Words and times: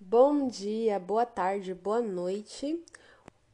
Bom 0.00 0.48
dia, 0.48 0.98
boa 0.98 1.24
tarde, 1.24 1.72
boa 1.72 2.02
noite. 2.02 2.84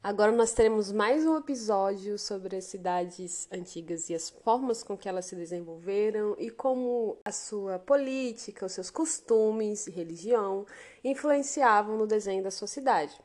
Agora 0.02 0.32
nós 0.32 0.52
teremos 0.52 0.90
mais 0.90 1.26
um 1.26 1.36
episódio 1.36 2.18
sobre 2.18 2.56
as 2.56 2.64
cidades 2.64 3.46
antigas 3.52 4.08
e 4.08 4.14
as 4.14 4.30
formas 4.30 4.82
com 4.82 4.96
que 4.96 5.06
elas 5.06 5.26
se 5.26 5.36
desenvolveram 5.36 6.34
e 6.38 6.50
como 6.50 7.18
a 7.26 7.30
sua 7.30 7.78
política, 7.78 8.64
os 8.64 8.72
seus 8.72 8.88
costumes 8.88 9.86
e 9.86 9.90
religião 9.90 10.64
influenciavam 11.04 11.98
no 11.98 12.06
desenho 12.06 12.42
da 12.42 12.50
sua 12.50 12.66
cidade. 12.66 13.20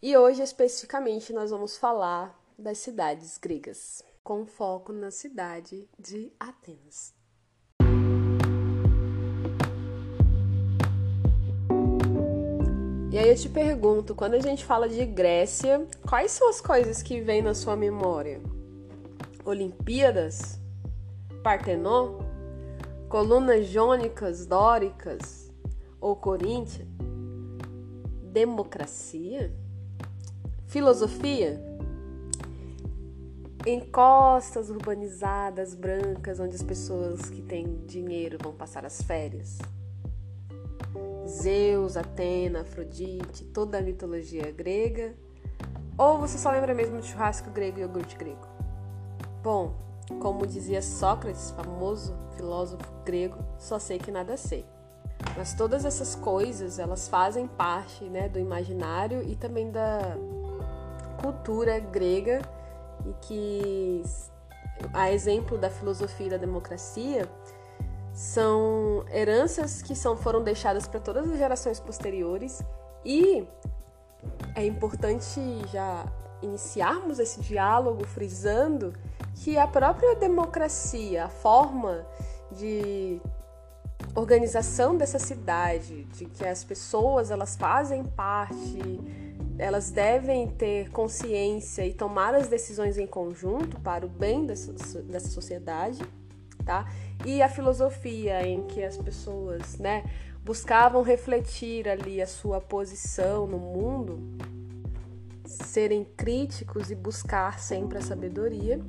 E 0.00 0.16
hoje, 0.16 0.42
especificamente, 0.42 1.30
nós 1.30 1.50
vamos 1.50 1.76
falar 1.76 2.42
das 2.58 2.78
cidades 2.78 3.36
gregas, 3.36 4.02
com 4.22 4.46
foco 4.46 4.94
na 4.94 5.10
cidade 5.10 5.86
de 5.98 6.32
Atenas. 6.40 7.23
E 13.14 13.16
aí 13.16 13.28
eu 13.28 13.36
te 13.36 13.48
pergunto, 13.48 14.12
quando 14.12 14.34
a 14.34 14.40
gente 14.40 14.64
fala 14.64 14.88
de 14.88 15.06
Grécia, 15.06 15.86
quais 16.04 16.32
são 16.32 16.48
as 16.50 16.60
coisas 16.60 17.00
que 17.00 17.20
vêm 17.20 17.42
na 17.42 17.54
sua 17.54 17.76
memória? 17.76 18.40
Olimpíadas? 19.44 20.58
Partenon? 21.40 22.18
Colunas 23.08 23.68
jônicas, 23.68 24.46
dóricas 24.46 25.48
ou 26.00 26.16
coríntia? 26.16 26.84
Democracia? 28.32 29.54
Filosofia? 30.66 31.64
Encostas 33.64 34.70
urbanizadas, 34.70 35.76
brancas, 35.76 36.40
onde 36.40 36.56
as 36.56 36.64
pessoas 36.64 37.30
que 37.30 37.42
têm 37.42 37.76
dinheiro 37.86 38.38
vão 38.42 38.52
passar 38.52 38.84
as 38.84 39.00
férias? 39.02 39.60
Zeus, 41.34 41.96
Atena, 41.96 42.60
Afrodite, 42.60 43.44
toda 43.46 43.78
a 43.78 43.82
mitologia 43.82 44.52
grega? 44.52 45.14
Ou 45.98 46.18
você 46.18 46.38
só 46.38 46.50
lembra 46.50 46.72
mesmo 46.74 47.00
de 47.00 47.08
churrasco 47.08 47.50
grego 47.50 47.78
e 47.78 47.82
iogurte 47.82 48.16
grego? 48.16 48.46
Bom, 49.42 49.74
como 50.20 50.46
dizia 50.46 50.80
Sócrates, 50.80 51.50
famoso 51.50 52.16
filósofo 52.36 52.84
grego, 53.04 53.38
só 53.58 53.78
sei 53.78 53.98
que 53.98 54.10
nada 54.10 54.36
sei. 54.36 54.64
Mas 55.36 55.54
todas 55.54 55.84
essas 55.84 56.14
coisas, 56.14 56.78
elas 56.78 57.08
fazem 57.08 57.48
parte 57.48 58.04
né, 58.04 58.28
do 58.28 58.38
imaginário 58.38 59.22
e 59.22 59.34
também 59.34 59.70
da 59.70 60.16
cultura 61.20 61.78
grega 61.80 62.42
e 63.04 63.12
que, 63.20 64.02
a 64.92 65.10
exemplo 65.10 65.58
da 65.58 65.68
filosofia 65.68 66.26
e 66.26 66.30
da 66.30 66.36
democracia, 66.36 67.28
são 68.14 69.04
heranças 69.12 69.82
que 69.82 69.94
são, 69.94 70.16
foram 70.16 70.42
deixadas 70.42 70.86
para 70.86 71.00
todas 71.00 71.28
as 71.28 71.36
gerações 71.36 71.80
posteriores 71.80 72.62
e 73.04 73.44
é 74.54 74.64
importante 74.64 75.40
já 75.72 76.06
iniciarmos 76.40 77.18
esse 77.18 77.40
diálogo 77.40 78.06
frisando 78.06 78.94
que 79.34 79.58
a 79.58 79.66
própria 79.66 80.14
democracia, 80.14 81.24
a 81.24 81.28
forma 81.28 82.06
de 82.52 83.20
organização 84.14 84.96
dessa 84.96 85.18
cidade, 85.18 86.04
de 86.04 86.26
que 86.26 86.46
as 86.46 86.62
pessoas 86.62 87.32
elas 87.32 87.56
fazem 87.56 88.04
parte, 88.04 89.00
elas 89.58 89.90
devem 89.90 90.48
ter 90.48 90.90
consciência 90.90 91.84
e 91.84 91.92
tomar 91.92 92.32
as 92.34 92.46
decisões 92.46 92.96
em 92.96 93.06
conjunto 93.06 93.80
para 93.80 94.06
o 94.06 94.08
bem 94.08 94.46
dessa, 94.46 94.72
dessa 95.02 95.28
sociedade, 95.28 96.00
tá? 96.64 96.86
E 97.24 97.42
a 97.42 97.48
filosofia 97.48 98.46
em 98.46 98.66
que 98.66 98.82
as 98.82 98.96
pessoas, 98.96 99.78
né, 99.78 100.04
buscavam 100.44 101.02
refletir 101.02 101.88
ali 101.88 102.20
a 102.20 102.26
sua 102.26 102.60
posição 102.60 103.46
no 103.46 103.58
mundo, 103.58 104.20
serem 105.46 106.04
críticos 106.16 106.90
e 106.90 106.94
buscar 106.94 107.58
sempre 107.58 107.98
a 107.98 108.02
sabedoria. 108.02 108.80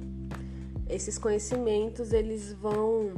Esses 0.89 1.17
conhecimentos 1.17 2.11
eles 2.13 2.51
vão 2.53 3.13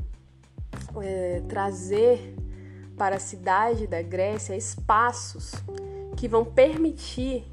é, 1.01 1.41
trazer 1.47 2.35
para 2.95 3.15
a 3.17 3.19
cidade 3.19 3.87
da 3.87 4.01
Grécia 4.01 4.55
espaços 4.55 5.53
que 6.15 6.27
vão 6.27 6.43
permitir 6.43 7.45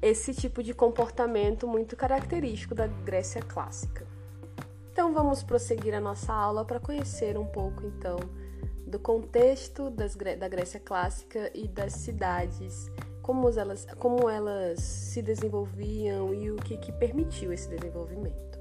esse 0.00 0.34
tipo 0.34 0.62
de 0.62 0.74
comportamento 0.74 1.68
muito 1.68 1.96
característico 1.96 2.74
da 2.74 2.86
Grécia 2.88 3.40
clássica. 3.40 4.11
Então 4.92 5.14
vamos 5.14 5.42
prosseguir 5.42 5.94
a 5.94 6.00
nossa 6.02 6.34
aula 6.34 6.66
para 6.66 6.78
conhecer 6.78 7.38
um 7.38 7.46
pouco 7.46 7.82
então 7.86 8.18
do 8.86 8.98
contexto 8.98 9.88
das, 9.88 10.14
da 10.14 10.46
Grécia 10.46 10.78
clássica 10.78 11.50
e 11.54 11.66
das 11.66 11.94
cidades, 11.94 12.90
como 13.22 13.48
elas, 13.48 13.86
como 13.98 14.28
elas 14.28 14.80
se 14.80 15.22
desenvolviam 15.22 16.34
e 16.34 16.50
o 16.50 16.56
que, 16.56 16.76
que 16.76 16.92
permitiu 16.92 17.54
esse 17.54 17.70
desenvolvimento. 17.70 18.60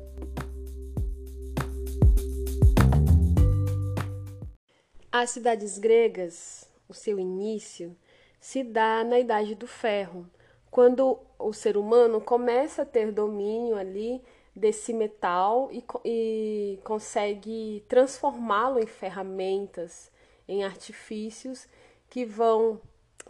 As 5.11 5.31
cidades 5.31 5.77
gregas, 5.77 6.65
o 6.87 6.93
seu 6.93 7.19
início, 7.19 7.93
se 8.39 8.63
dá 8.63 9.03
na 9.03 9.19
Idade 9.19 9.53
do 9.53 9.67
Ferro, 9.67 10.25
quando 10.69 11.19
o 11.37 11.51
ser 11.51 11.75
humano 11.75 12.21
começa 12.21 12.83
a 12.83 12.85
ter 12.85 13.11
domínio 13.11 13.75
ali 13.75 14.23
desse 14.55 14.93
metal 14.93 15.69
e, 15.71 15.83
e 16.03 16.79
consegue 16.83 17.83
transformá-lo 17.87 18.79
em 18.79 18.87
ferramentas, 18.87 20.11
em 20.47 20.63
artifícios 20.63 21.67
que 22.09 22.25
vão 22.25 22.81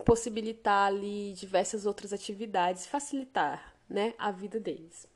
possibilitar 0.05 0.87
ali 0.87 1.33
diversas 1.33 1.85
outras 1.85 2.11
atividades, 2.11 2.87
facilitar 2.87 3.75
né, 3.87 4.13
a 4.17 4.31
vida 4.31 4.59
deles. 4.59 5.07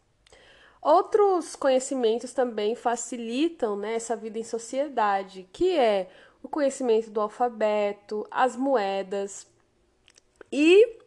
Outros 0.81 1.55
conhecimentos 1.55 2.31
também 2.31 2.75
facilitam 2.75 3.75
né, 3.75 3.95
essa 3.95 4.15
vida 4.15 4.37
em 4.37 4.43
sociedade, 4.43 5.49
que 5.51 5.75
é 5.75 6.09
o 6.43 6.47
conhecimento 6.47 7.09
do 7.09 7.19
alfabeto, 7.19 8.27
as 8.29 8.55
moedas 8.55 9.47
e 10.51 10.99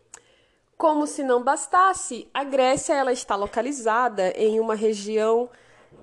como 0.79 1.09
se 1.09 1.25
não 1.25 1.43
bastasse, 1.43 2.29
a 2.33 2.45
Grécia 2.45 2.95
ela 2.95 3.13
está 3.13 3.35
localizada 3.35 4.31
em 4.37 4.61
uma 4.61 4.77
região 4.77 5.51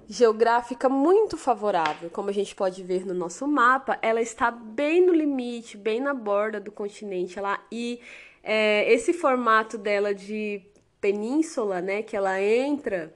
geográfica 0.06 0.90
muito 0.90 1.38
favorável. 1.38 2.10
Como 2.10 2.30
a 2.30 2.34
gente 2.34 2.54
pode 2.54 2.84
ver 2.84 3.06
no 3.06 3.14
nosso 3.14 3.48
mapa, 3.48 3.98
ela 4.02 4.22
está 4.22 4.52
bem 4.52 5.06
no 5.06 5.14
limite, 5.14 5.78
bem 5.78 6.02
na 6.02 6.14
borda 6.14 6.60
do 6.60 6.74
continente 6.74 7.40
lá 7.40 7.66
e 7.72 8.02
é, 8.44 8.92
esse 8.92 9.14
formato 9.14 9.78
dela 9.78 10.14
de 10.14 10.62
península, 11.00 11.82
né, 11.82 12.04
que 12.04 12.18
ela 12.18 12.42
entra, 12.42 13.14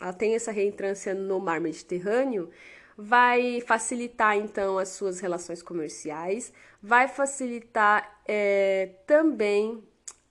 ela 0.00 0.12
tem 0.12 0.36
essa 0.36 0.52
reentrância 0.52 1.12
no 1.14 1.40
mar 1.40 1.60
Mediterrâneo, 1.60 2.48
vai 2.96 3.60
facilitar 3.60 4.36
então 4.36 4.78
as 4.78 4.90
suas 4.90 5.18
relações 5.18 5.62
comerciais, 5.62 6.52
vai 6.80 7.08
facilitar 7.08 8.20
é, 8.24 8.90
também 9.04 9.82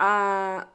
a 0.04 0.68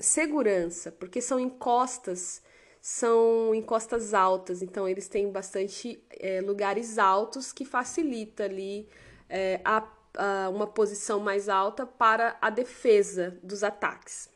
segurança, 0.00 0.92
porque 0.92 1.20
são 1.20 1.40
encostas, 1.40 2.40
são 2.80 3.52
encostas 3.52 4.14
altas, 4.14 4.62
então 4.62 4.88
eles 4.88 5.08
têm 5.08 5.32
bastante 5.32 6.00
é, 6.10 6.40
lugares 6.40 6.98
altos 6.98 7.52
que 7.52 7.64
facilita 7.64 8.44
ali 8.44 8.88
é, 9.28 9.60
a, 9.64 9.84
a, 10.16 10.48
uma 10.50 10.68
posição 10.68 11.18
mais 11.18 11.48
alta 11.48 11.84
para 11.84 12.38
a 12.40 12.48
defesa 12.48 13.36
dos 13.42 13.64
ataques. 13.64 14.30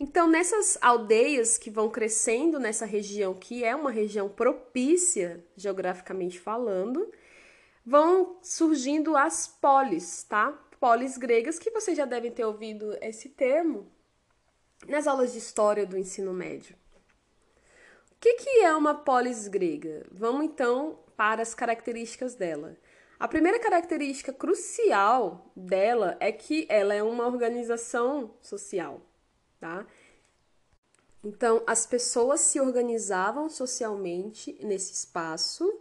Então, 0.00 0.26
nessas 0.26 0.76
aldeias 0.80 1.56
que 1.56 1.70
vão 1.70 1.88
crescendo 1.88 2.58
nessa 2.58 2.84
região, 2.84 3.34
que 3.34 3.62
é 3.62 3.76
uma 3.76 3.92
região 3.92 4.28
propícia 4.28 5.46
geograficamente 5.56 6.40
falando, 6.40 7.08
vão 7.86 8.36
surgindo 8.42 9.16
as 9.16 9.46
polis, 9.46 10.24
tá? 10.24 10.58
Polis 10.82 11.16
gregas, 11.16 11.60
que 11.60 11.70
vocês 11.70 11.96
já 11.96 12.04
devem 12.04 12.32
ter 12.32 12.44
ouvido 12.44 12.98
esse 13.00 13.28
termo 13.28 13.86
nas 14.88 15.06
aulas 15.06 15.30
de 15.30 15.38
história 15.38 15.86
do 15.86 15.96
ensino 15.96 16.32
médio. 16.32 16.74
O 18.10 18.16
que, 18.18 18.34
que 18.34 18.50
é 18.64 18.74
uma 18.74 18.92
polis 18.92 19.46
grega? 19.46 20.04
Vamos 20.10 20.44
então 20.44 20.98
para 21.16 21.40
as 21.40 21.54
características 21.54 22.34
dela. 22.34 22.76
A 23.16 23.28
primeira 23.28 23.60
característica 23.60 24.32
crucial 24.32 25.52
dela 25.54 26.16
é 26.18 26.32
que 26.32 26.66
ela 26.68 26.92
é 26.92 27.00
uma 27.00 27.28
organização 27.28 28.34
social, 28.40 29.00
tá? 29.60 29.86
Então, 31.22 31.62
as 31.64 31.86
pessoas 31.86 32.40
se 32.40 32.60
organizavam 32.60 33.48
socialmente 33.48 34.58
nesse 34.60 34.92
espaço 34.92 35.80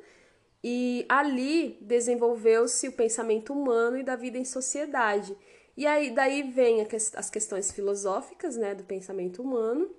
e 0.63 1.05
ali 1.09 1.77
desenvolveu-se 1.81 2.87
o 2.87 2.91
pensamento 2.91 3.53
humano 3.53 3.97
e 3.97 4.03
da 4.03 4.15
vida 4.15 4.37
em 4.37 4.45
sociedade. 4.45 5.35
E 5.75 5.87
aí 5.87 6.11
daí 6.11 6.43
vem 6.43 6.85
as 7.15 7.29
questões 7.29 7.71
filosóficas, 7.71 8.55
né, 8.55 8.75
do 8.75 8.83
pensamento 8.83 9.41
humano 9.41 9.89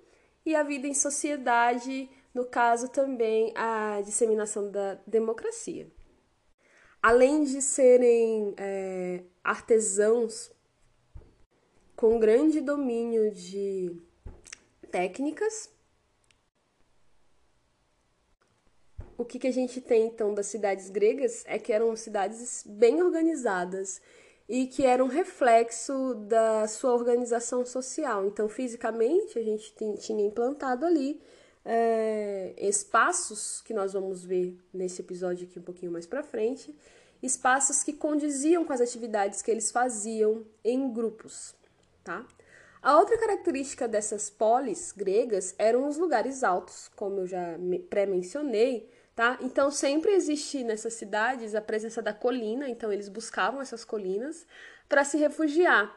e 0.45 0.55
a 0.55 0.63
vida 0.63 0.87
em 0.87 0.93
sociedade, 0.93 2.09
no 2.33 2.45
caso 2.45 2.89
também 2.89 3.51
a 3.55 4.01
disseminação 4.01 4.71
da 4.71 4.95
democracia. 5.05 5.87
Além 7.01 7.43
de 7.43 7.61
serem 7.61 8.53
é, 8.57 9.23
artesãos 9.43 10.51
com 11.95 12.19
grande 12.19 12.61
domínio 12.61 13.31
de 13.31 13.95
técnicas. 14.91 15.72
O 19.17 19.25
que, 19.25 19.37
que 19.39 19.47
a 19.47 19.53
gente 19.53 19.79
tem 19.79 20.07
então 20.07 20.33
das 20.33 20.47
cidades 20.47 20.89
gregas 20.89 21.43
é 21.47 21.59
que 21.59 21.71
eram 21.71 21.95
cidades 21.95 22.63
bem 22.67 23.01
organizadas 23.01 24.01
e 24.47 24.67
que 24.67 24.85
eram 24.85 25.07
reflexo 25.07 26.15
da 26.27 26.67
sua 26.67 26.93
organização 26.93 27.65
social. 27.65 28.25
Então, 28.25 28.49
fisicamente, 28.49 29.39
a 29.39 29.43
gente 29.43 29.73
tinha 29.99 30.25
implantado 30.25 30.85
ali 30.85 31.21
é, 31.63 32.53
espaços 32.57 33.61
que 33.61 33.73
nós 33.73 33.93
vamos 33.93 34.23
ver 34.23 34.57
nesse 34.73 35.01
episódio 35.01 35.47
aqui 35.47 35.59
um 35.59 35.63
pouquinho 35.63 35.91
mais 35.91 36.05
para 36.05 36.23
frente, 36.23 36.75
espaços 37.21 37.83
que 37.83 37.93
condiziam 37.93 38.65
com 38.65 38.73
as 38.73 38.81
atividades 38.81 39.41
que 39.41 39.49
eles 39.49 39.71
faziam 39.71 40.45
em 40.63 40.91
grupos, 40.91 41.55
tá? 42.03 42.25
A 42.81 42.97
outra 42.99 43.17
característica 43.17 43.87
dessas 43.87 44.29
polis 44.29 44.91
gregas 44.91 45.55
eram 45.57 45.87
os 45.87 45.97
lugares 45.97 46.43
altos, 46.43 46.91
como 46.97 47.21
eu 47.21 47.27
já 47.27 47.57
pré-mencionei, 47.89 48.89
tá? 49.15 49.37
Então 49.41 49.69
sempre 49.71 50.11
existe 50.11 50.63
nessas 50.63 50.93
cidades 50.93 51.55
a 51.55 51.61
presença 51.61 52.01
da 52.01 52.13
colina, 52.13 52.69
então 52.69 52.91
eles 52.91 53.09
buscavam 53.09 53.61
essas 53.61 53.85
colinas 53.85 54.45
para 54.89 55.03
se 55.03 55.17
refugiar. 55.17 55.95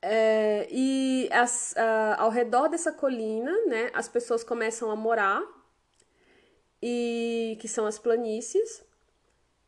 É, 0.00 0.68
e 0.70 1.28
as, 1.32 1.74
ao 2.16 2.30
redor 2.30 2.68
dessa 2.68 2.92
colina, 2.92 3.52
né, 3.66 3.90
as 3.92 4.08
pessoas 4.08 4.44
começam 4.44 4.90
a 4.90 4.96
morar, 4.96 5.42
e 6.80 7.58
que 7.60 7.66
são 7.66 7.86
as 7.86 7.98
planícies, 7.98 8.84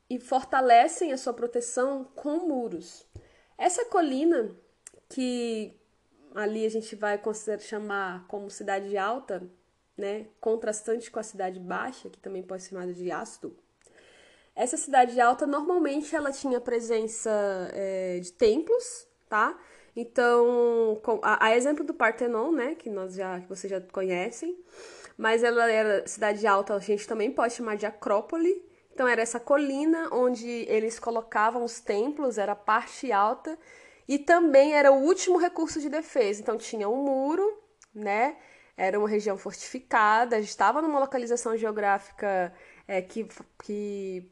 e 0.08 0.19
fortalecem 0.20 1.12
a 1.12 1.16
sua 1.16 1.32
proteção 1.32 2.05
com 2.14 2.46
muros. 2.46 3.06
Essa 3.58 3.84
colina, 3.87 4.56
que 5.08 5.76
ali 6.34 6.64
a 6.64 6.69
gente 6.69 6.94
vai 6.94 7.20
chamar 7.61 8.26
como 8.26 8.50
cidade 8.50 8.96
alta, 8.96 9.43
né, 10.00 10.26
contrastante 10.41 11.11
com 11.11 11.20
a 11.20 11.23
cidade 11.23 11.61
baixa, 11.61 12.08
que 12.08 12.19
também 12.19 12.43
pode 12.43 12.62
ser 12.62 12.70
chamada 12.70 12.93
de 12.93 13.12
ácido. 13.12 13.56
Essa 14.56 14.76
cidade 14.76 15.20
alta 15.20 15.47
normalmente 15.47 16.14
ela 16.17 16.32
tinha 16.32 16.61
presença 16.61 17.31
é, 17.73 18.19
de 18.19 18.32
templos, 18.32 19.06
tá? 19.29 19.56
Então, 19.94 21.00
a, 21.23 21.47
a, 21.47 21.56
exemplo 21.56 21.85
do 21.85 21.94
Partenon, 21.94 22.52
né, 22.52 22.75
que 22.75 22.88
nós 22.88 23.14
já 23.14 23.41
que 23.41 23.49
vocês 23.49 23.70
já 23.70 23.81
conhecem, 23.81 24.58
mas 25.17 25.43
ela 25.43 25.70
era 25.70 26.06
cidade 26.06 26.47
alta, 26.47 26.75
a 26.75 26.79
gente 26.79 27.06
também 27.06 27.31
pode 27.31 27.55
chamar 27.55 27.76
de 27.76 27.87
Acrópole. 27.87 28.69
Então 28.93 29.06
era 29.06 29.23
essa 29.23 29.41
colina 29.41 30.08
onde 30.12 30.49
eles 30.69 30.99
colocavam 30.99 31.64
os 31.64 31.81
templos, 31.81 32.38
era 32.38 32.52
a 32.52 32.56
parte 32.56 33.11
alta 33.12 33.58
e 34.08 34.19
também 34.19 34.75
era 34.75 34.93
o 34.93 35.02
último 35.02 35.38
recurso 35.38 35.81
de 35.81 35.88
defesa. 35.88 36.41
Então 36.41 36.56
tinha 36.56 36.88
um 36.88 36.97
muro, 36.97 37.62
né? 37.94 38.37
Era 38.82 38.98
uma 38.98 39.08
região 39.08 39.36
fortificada, 39.36 40.38
estava 40.38 40.80
numa 40.80 40.98
localização 40.98 41.54
geográfica 41.54 42.50
é, 42.88 43.02
que, 43.02 43.28
que 43.62 44.26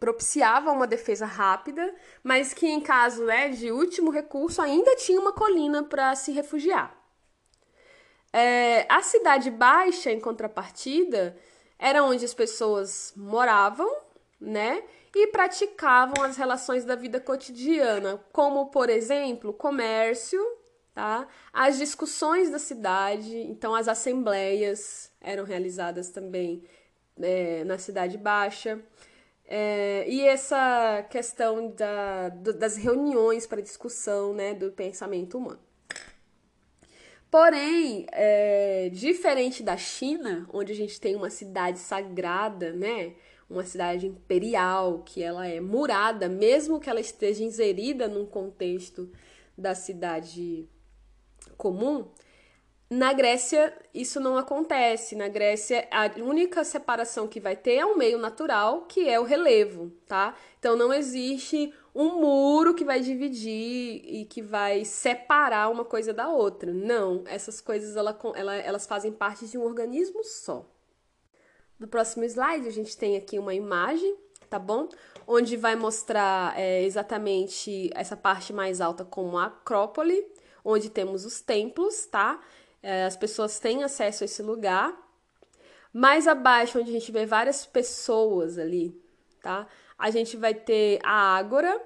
propiciava 0.00 0.72
uma 0.72 0.88
defesa 0.88 1.24
rápida, 1.24 1.94
mas 2.20 2.52
que 2.52 2.66
em 2.66 2.80
caso 2.80 3.24
né, 3.24 3.50
de 3.50 3.70
último 3.70 4.10
recurso 4.10 4.60
ainda 4.60 4.96
tinha 4.96 5.20
uma 5.20 5.32
colina 5.32 5.84
para 5.84 6.16
se 6.16 6.32
refugiar. 6.32 6.92
É, 8.32 8.86
a 8.88 9.00
cidade 9.02 9.52
baixa, 9.52 10.10
em 10.10 10.18
contrapartida, 10.18 11.36
era 11.78 12.02
onde 12.02 12.24
as 12.24 12.34
pessoas 12.34 13.12
moravam, 13.14 13.88
né? 14.40 14.82
E 15.14 15.28
praticavam 15.28 16.24
as 16.24 16.36
relações 16.36 16.84
da 16.84 16.96
vida 16.96 17.20
cotidiana, 17.20 18.20
como, 18.32 18.66
por 18.66 18.90
exemplo, 18.90 19.52
comércio, 19.52 20.40
tá? 20.94 21.26
As 21.52 21.78
discussões 21.78 22.50
da 22.50 22.58
cidade, 22.58 23.36
então 23.36 23.74
as 23.74 23.88
assembleias 23.88 25.12
eram 25.20 25.44
realizadas 25.44 26.10
também 26.10 26.62
é, 27.20 27.64
na 27.64 27.78
Cidade 27.78 28.16
Baixa. 28.18 28.80
É, 29.44 30.04
e 30.08 30.20
essa 30.22 31.04
questão 31.10 31.72
da, 31.72 32.28
do, 32.28 32.52
das 32.52 32.76
reuniões 32.76 33.46
para 33.46 33.60
discussão 33.60 34.32
né, 34.32 34.54
do 34.54 34.70
pensamento 34.70 35.38
humano. 35.38 35.58
Porém, 37.30 38.06
é, 38.12 38.88
diferente 38.92 39.62
da 39.62 39.76
China, 39.76 40.48
onde 40.52 40.72
a 40.72 40.74
gente 40.74 41.00
tem 41.00 41.14
uma 41.14 41.30
cidade 41.30 41.78
sagrada, 41.78 42.72
né, 42.72 43.14
uma 43.48 43.64
cidade 43.64 44.06
imperial, 44.06 45.02
que 45.04 45.22
ela 45.22 45.46
é 45.46 45.60
murada, 45.60 46.28
mesmo 46.28 46.80
que 46.80 46.88
ela 46.88 47.00
esteja 47.00 47.42
inserida 47.42 48.06
num 48.08 48.26
contexto 48.26 49.10
da 49.56 49.74
cidade 49.74 50.68
comum, 51.60 52.08
na 52.92 53.12
Grécia, 53.12 53.72
isso 53.94 54.18
não 54.18 54.36
acontece. 54.36 55.14
Na 55.14 55.28
Grécia, 55.28 55.86
a 55.92 56.10
única 56.20 56.64
separação 56.64 57.28
que 57.28 57.38
vai 57.38 57.54
ter 57.54 57.74
é 57.74 57.86
um 57.86 57.96
meio 57.96 58.18
natural, 58.18 58.86
que 58.86 59.08
é 59.08 59.20
o 59.20 59.22
relevo, 59.22 59.92
tá? 60.08 60.34
Então, 60.58 60.76
não 60.76 60.92
existe 60.92 61.72
um 61.94 62.20
muro 62.20 62.74
que 62.74 62.84
vai 62.84 63.00
dividir 63.00 64.02
e 64.04 64.26
que 64.28 64.42
vai 64.42 64.84
separar 64.84 65.70
uma 65.70 65.84
coisa 65.84 66.12
da 66.12 66.30
outra. 66.30 66.72
Não, 66.72 67.22
essas 67.26 67.60
coisas 67.60 67.94
ela, 67.94 68.18
ela, 68.34 68.56
elas 68.56 68.86
fazem 68.86 69.12
parte 69.12 69.46
de 69.46 69.56
um 69.56 69.62
organismo 69.62 70.24
só. 70.24 70.66
No 71.78 71.86
próximo 71.86 72.24
slide, 72.24 72.66
a 72.66 72.72
gente 72.72 72.96
tem 72.96 73.16
aqui 73.16 73.38
uma 73.38 73.54
imagem, 73.54 74.16
tá 74.48 74.58
bom? 74.58 74.88
Onde 75.28 75.56
vai 75.56 75.76
mostrar 75.76 76.58
é, 76.58 76.82
exatamente 76.82 77.88
essa 77.94 78.16
parte 78.16 78.52
mais 78.52 78.80
alta 78.80 79.04
como 79.04 79.38
a 79.38 79.46
Acrópole, 79.46 80.26
onde 80.64 80.90
temos 80.90 81.24
os 81.24 81.40
templos, 81.40 82.06
tá? 82.06 82.40
É, 82.82 83.04
as 83.04 83.16
pessoas 83.16 83.58
têm 83.58 83.82
acesso 83.84 84.24
a 84.24 84.26
esse 84.26 84.42
lugar. 84.42 84.96
Mais 85.92 86.28
abaixo, 86.28 86.78
onde 86.78 86.90
a 86.90 86.92
gente 86.92 87.10
vê 87.10 87.26
várias 87.26 87.66
pessoas 87.66 88.58
ali, 88.58 88.96
tá? 89.42 89.66
A 89.98 90.10
gente 90.10 90.36
vai 90.36 90.54
ter 90.54 90.98
a 91.02 91.36
Ágora, 91.36 91.80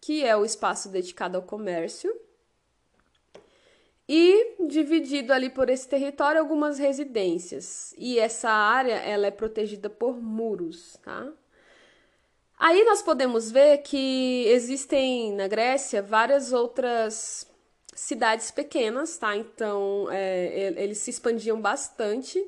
que 0.00 0.24
é 0.24 0.36
o 0.36 0.44
espaço 0.44 0.88
dedicado 0.88 1.36
ao 1.36 1.42
comércio. 1.42 2.14
E 4.06 4.56
dividido 4.66 5.32
ali 5.32 5.48
por 5.48 5.70
esse 5.70 5.88
território 5.88 6.38
algumas 6.38 6.78
residências. 6.78 7.94
E 7.96 8.18
essa 8.18 8.50
área 8.50 8.96
ela 8.96 9.26
é 9.26 9.30
protegida 9.30 9.88
por 9.88 10.20
muros, 10.20 10.98
tá? 11.02 11.32
Aí 12.58 12.84
nós 12.84 13.02
podemos 13.02 13.50
ver 13.50 13.78
que 13.78 14.44
existem 14.48 15.32
na 15.32 15.48
Grécia 15.48 16.02
várias 16.02 16.52
outras 16.52 17.46
cidades 17.94 18.50
pequenas, 18.50 19.16
tá? 19.16 19.36
Então, 19.36 20.08
é, 20.10 20.74
eles 20.76 20.98
se 20.98 21.10
expandiam 21.10 21.60
bastante. 21.60 22.44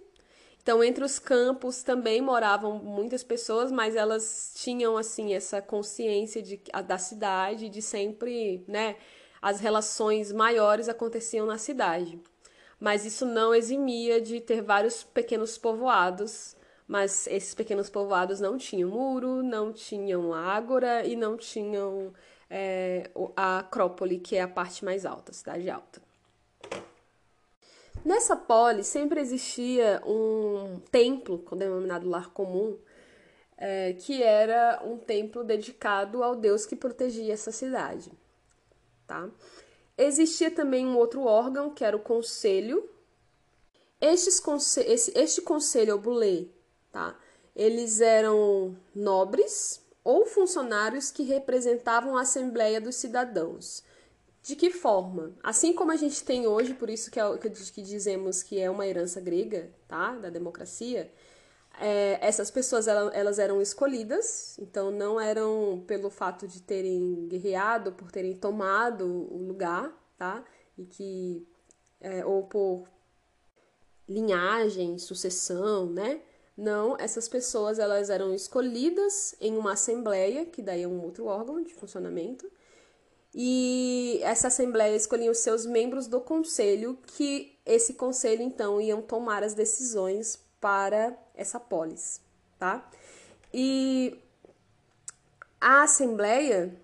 Então, 0.62 0.82
entre 0.82 1.04
os 1.04 1.18
campos 1.18 1.82
também 1.82 2.20
moravam 2.20 2.78
muitas 2.78 3.22
pessoas, 3.22 3.70
mas 3.70 3.94
elas 3.94 4.52
tinham, 4.56 4.96
assim, 4.96 5.32
essa 5.32 5.62
consciência 5.62 6.42
de, 6.42 6.60
da 6.86 6.98
cidade, 6.98 7.68
de 7.68 7.80
sempre, 7.80 8.64
né? 8.66 8.96
As 9.40 9.60
relações 9.60 10.32
maiores 10.32 10.88
aconteciam 10.88 11.46
na 11.46 11.56
cidade. 11.56 12.20
Mas 12.80 13.06
isso 13.06 13.24
não 13.24 13.54
eximia 13.54 14.20
de 14.20 14.40
ter 14.40 14.60
vários 14.60 15.04
pequenos 15.04 15.56
povoados, 15.56 16.56
mas 16.86 17.26
esses 17.28 17.54
pequenos 17.54 17.88
povoados 17.88 18.40
não 18.40 18.58
tinham 18.58 18.90
muro, 18.90 19.42
não 19.42 19.72
tinham 19.72 20.34
ágora 20.34 21.06
e 21.06 21.14
não 21.14 21.36
tinham 21.36 22.12
é, 22.48 23.10
a 23.36 23.58
Acrópole, 23.58 24.18
que 24.18 24.36
é 24.36 24.42
a 24.42 24.48
parte 24.48 24.84
mais 24.84 25.04
alta, 25.04 25.30
a 25.30 25.34
cidade 25.34 25.68
alta. 25.68 26.00
Nessa 28.04 28.36
polis 28.36 28.86
sempre 28.86 29.20
existia 29.20 30.00
um 30.06 30.80
templo, 30.92 31.44
denominado 31.56 32.08
lar 32.08 32.30
comum, 32.30 32.78
é, 33.56 33.94
que 33.94 34.22
era 34.22 34.80
um 34.84 34.96
templo 34.96 35.42
dedicado 35.42 36.22
ao 36.22 36.36
deus 36.36 36.64
que 36.64 36.76
protegia 36.76 37.32
essa 37.32 37.50
cidade. 37.50 38.12
Tá? 39.06 39.28
Existia 39.98 40.50
também 40.50 40.86
um 40.86 40.96
outro 40.96 41.24
órgão, 41.24 41.70
que 41.70 41.84
era 41.84 41.96
o 41.96 42.00
conselho. 42.00 42.88
Estes 44.00 44.38
conse 44.38 44.80
esse, 44.82 45.12
este 45.18 45.40
conselho, 45.40 45.94
o 45.96 45.98
bulê, 45.98 46.46
tá? 46.92 47.16
eles 47.56 48.00
eram 48.02 48.76
nobres, 48.94 49.80
ou 50.06 50.25
funcionários 50.25 51.10
que 51.10 51.25
representavam 51.25 52.16
a 52.16 52.20
Assembleia 52.20 52.80
dos 52.80 52.94
Cidadãos. 52.94 53.82
De 54.40 54.54
que 54.54 54.70
forma? 54.70 55.34
Assim 55.42 55.72
como 55.72 55.90
a 55.90 55.96
gente 55.96 56.22
tem 56.25 56.46
hoje, 56.46 56.75
por 56.75 56.88
isso 56.88 57.10
que, 57.10 57.18
é, 57.18 57.38
que 57.38 57.82
dizemos 57.82 58.40
que 58.40 58.60
é 58.60 58.70
uma 58.70 58.86
herança 58.86 59.20
grega, 59.20 59.68
tá? 59.88 60.14
Da 60.14 60.30
democracia, 60.30 61.10
é, 61.80 62.18
essas 62.20 62.52
pessoas 62.52 62.86
elas 62.86 63.40
eram 63.40 63.60
escolhidas, 63.60 64.56
então 64.60 64.92
não 64.92 65.20
eram 65.20 65.82
pelo 65.88 66.08
fato 66.08 66.46
de 66.46 66.62
terem 66.62 67.26
guerreado, 67.26 67.90
por 67.90 68.12
terem 68.12 68.36
tomado 68.36 69.04
o 69.04 69.38
lugar, 69.38 69.92
tá? 70.16 70.44
E 70.78 70.84
que 70.84 71.44
é, 72.00 72.25
ou 72.25 72.44
por 72.44 72.88
linhagem, 74.08 74.98
sucessão, 74.98 75.86
né? 75.86 76.20
Não, 76.56 76.96
essas 76.98 77.28
pessoas 77.28 77.78
elas 77.78 78.08
eram 78.08 78.32
escolhidas 78.34 79.34
em 79.40 79.56
uma 79.56 79.72
assembleia, 79.72 80.46
que 80.46 80.62
daí 80.62 80.82
é 80.82 80.88
um 80.88 81.02
outro 81.02 81.26
órgão 81.26 81.62
de 81.62 81.75
funcionamento, 81.75 82.50
e 83.34 84.18
essa 84.22 84.48
assembleia 84.48 84.96
escolhia 84.96 85.30
os 85.30 85.40
seus 85.40 85.66
membros 85.66 86.06
do 86.06 86.20
conselho, 86.20 86.98
que 87.06 87.58
esse 87.66 87.92
conselho 87.92 88.40
então 88.40 88.80
iam 88.80 89.02
tomar 89.02 89.42
as 89.42 89.52
decisões 89.52 90.38
para 90.58 91.14
essa 91.34 91.60
polis, 91.60 92.22
tá? 92.58 92.88
E 93.52 94.18
a 95.60 95.82
assembleia 95.82 96.75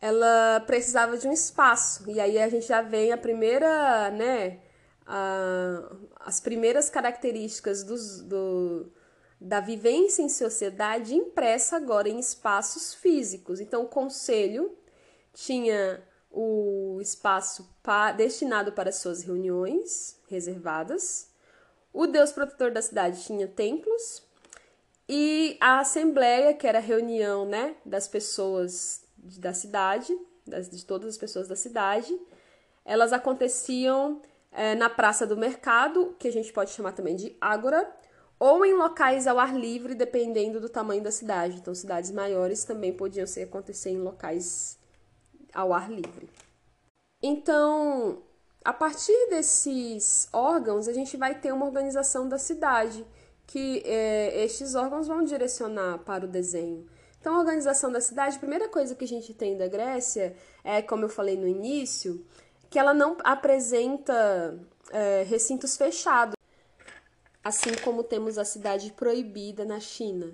ela 0.00 0.60
precisava 0.60 1.16
de 1.16 1.26
um 1.26 1.32
espaço 1.32 2.08
e 2.08 2.20
aí 2.20 2.38
a 2.38 2.48
gente 2.48 2.66
já 2.66 2.82
vem 2.82 3.10
a 3.10 3.16
primeira, 3.16 4.10
né, 4.10 4.60
a, 5.06 5.96
as 6.20 6.40
primeiras 6.40 6.88
características 6.88 7.84
dos, 7.84 8.22
do, 8.22 8.92
da 9.40 9.60
vivência 9.60 10.22
em 10.22 10.28
sociedade 10.28 11.14
impressa 11.14 11.76
agora 11.76 12.08
em 12.08 12.18
espaços 12.18 12.94
físicos. 12.94 13.60
Então, 13.60 13.82
o 13.82 13.88
conselho 13.88 14.76
tinha 15.32 16.02
o 16.30 16.98
espaço 17.00 17.68
pa, 17.82 18.12
destinado 18.12 18.72
para 18.72 18.90
suas 18.90 19.22
reuniões 19.22 20.18
reservadas. 20.28 21.30
O 21.92 22.06
Deus 22.06 22.32
protetor 22.32 22.72
da 22.72 22.82
cidade 22.82 23.22
tinha 23.22 23.46
templos 23.46 24.22
e 25.08 25.56
a 25.60 25.80
assembleia, 25.80 26.54
que 26.54 26.66
era 26.66 26.78
a 26.78 26.82
reunião, 26.82 27.44
né, 27.44 27.76
das 27.84 28.08
pessoas 28.08 29.04
da 29.16 29.52
cidade, 29.52 30.16
das, 30.46 30.68
de 30.68 30.84
todas 30.84 31.10
as 31.10 31.18
pessoas 31.18 31.46
da 31.46 31.56
cidade, 31.56 32.18
elas 32.84 33.12
aconteciam 33.12 34.20
é, 34.54 34.74
na 34.74 34.88
praça 34.88 35.26
do 35.26 35.36
mercado, 35.36 36.14
que 36.18 36.28
a 36.28 36.32
gente 36.32 36.52
pode 36.52 36.70
chamar 36.70 36.92
também 36.92 37.16
de 37.16 37.36
ágora, 37.40 37.92
ou 38.38 38.64
em 38.64 38.74
locais 38.74 39.26
ao 39.26 39.38
ar 39.38 39.54
livre, 39.54 39.94
dependendo 39.94 40.60
do 40.60 40.68
tamanho 40.68 41.02
da 41.02 41.10
cidade. 41.10 41.56
Então, 41.56 41.74
cidades 41.74 42.10
maiores 42.10 42.64
também 42.64 42.92
podiam 42.92 43.26
ser 43.26 43.42
acontecer 43.42 43.90
em 43.90 43.98
locais 43.98 44.78
ao 45.52 45.72
ar 45.72 45.90
livre. 45.90 46.30
Então, 47.22 48.22
a 48.64 48.72
partir 48.72 49.28
desses 49.28 50.28
órgãos, 50.32 50.88
a 50.88 50.92
gente 50.92 51.16
vai 51.16 51.34
ter 51.38 51.52
uma 51.52 51.66
organização 51.66 52.28
da 52.28 52.38
cidade, 52.38 53.04
que 53.46 53.82
é, 53.84 54.44
estes 54.44 54.74
órgãos 54.74 55.08
vão 55.08 55.24
direcionar 55.24 55.98
para 55.98 56.24
o 56.24 56.28
desenho. 56.28 56.86
Então, 57.20 57.36
a 57.36 57.38
organização 57.38 57.90
da 57.90 58.00
cidade, 58.00 58.36
a 58.36 58.40
primeira 58.40 58.68
coisa 58.68 58.94
que 58.94 59.04
a 59.04 59.08
gente 59.08 59.32
tem 59.32 59.56
da 59.56 59.66
Grécia 59.66 60.36
é, 60.62 60.82
como 60.82 61.04
eu 61.04 61.08
falei 61.08 61.36
no 61.36 61.48
início, 61.48 62.24
que 62.74 62.78
ela 62.80 62.92
não 62.92 63.16
apresenta 63.22 64.58
é, 64.90 65.22
recintos 65.22 65.76
fechados, 65.76 66.34
assim 67.44 67.72
como 67.84 68.02
temos 68.02 68.36
a 68.36 68.44
cidade 68.44 68.90
proibida 68.90 69.64
na 69.64 69.78
China. 69.78 70.32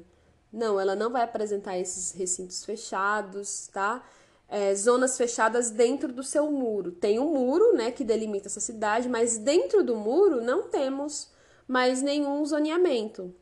Não, 0.50 0.80
ela 0.80 0.96
não 0.96 1.10
vai 1.10 1.20
apresentar 1.20 1.78
esses 1.78 2.12
recintos 2.12 2.64
fechados, 2.64 3.66
tá? 3.66 4.02
é, 4.48 4.74
zonas 4.74 5.18
fechadas 5.18 5.70
dentro 5.70 6.10
do 6.14 6.22
seu 6.22 6.50
muro. 6.50 6.92
Tem 6.92 7.18
um 7.18 7.30
muro, 7.30 7.74
né, 7.74 7.90
que 7.90 8.02
delimita 8.02 8.48
essa 8.48 8.58
cidade, 8.58 9.06
mas 9.06 9.36
dentro 9.36 9.84
do 9.84 9.94
muro 9.94 10.40
não 10.40 10.62
temos 10.62 11.30
mais 11.68 12.00
nenhum 12.00 12.42
zoneamento. 12.46 13.34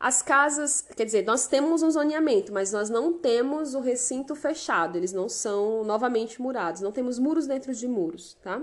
As 0.00 0.22
casas, 0.22 0.86
quer 0.94 1.04
dizer, 1.04 1.24
nós 1.24 1.48
temos 1.48 1.82
um 1.82 1.90
zoneamento, 1.90 2.52
mas 2.52 2.70
nós 2.70 2.88
não 2.88 3.12
temos 3.14 3.74
o 3.74 3.80
recinto 3.80 4.36
fechado, 4.36 4.96
eles 4.96 5.12
não 5.12 5.28
são 5.28 5.82
novamente 5.82 6.40
murados, 6.40 6.80
não 6.80 6.92
temos 6.92 7.18
muros 7.18 7.48
dentro 7.48 7.74
de 7.74 7.88
muros, 7.88 8.34
tá? 8.42 8.62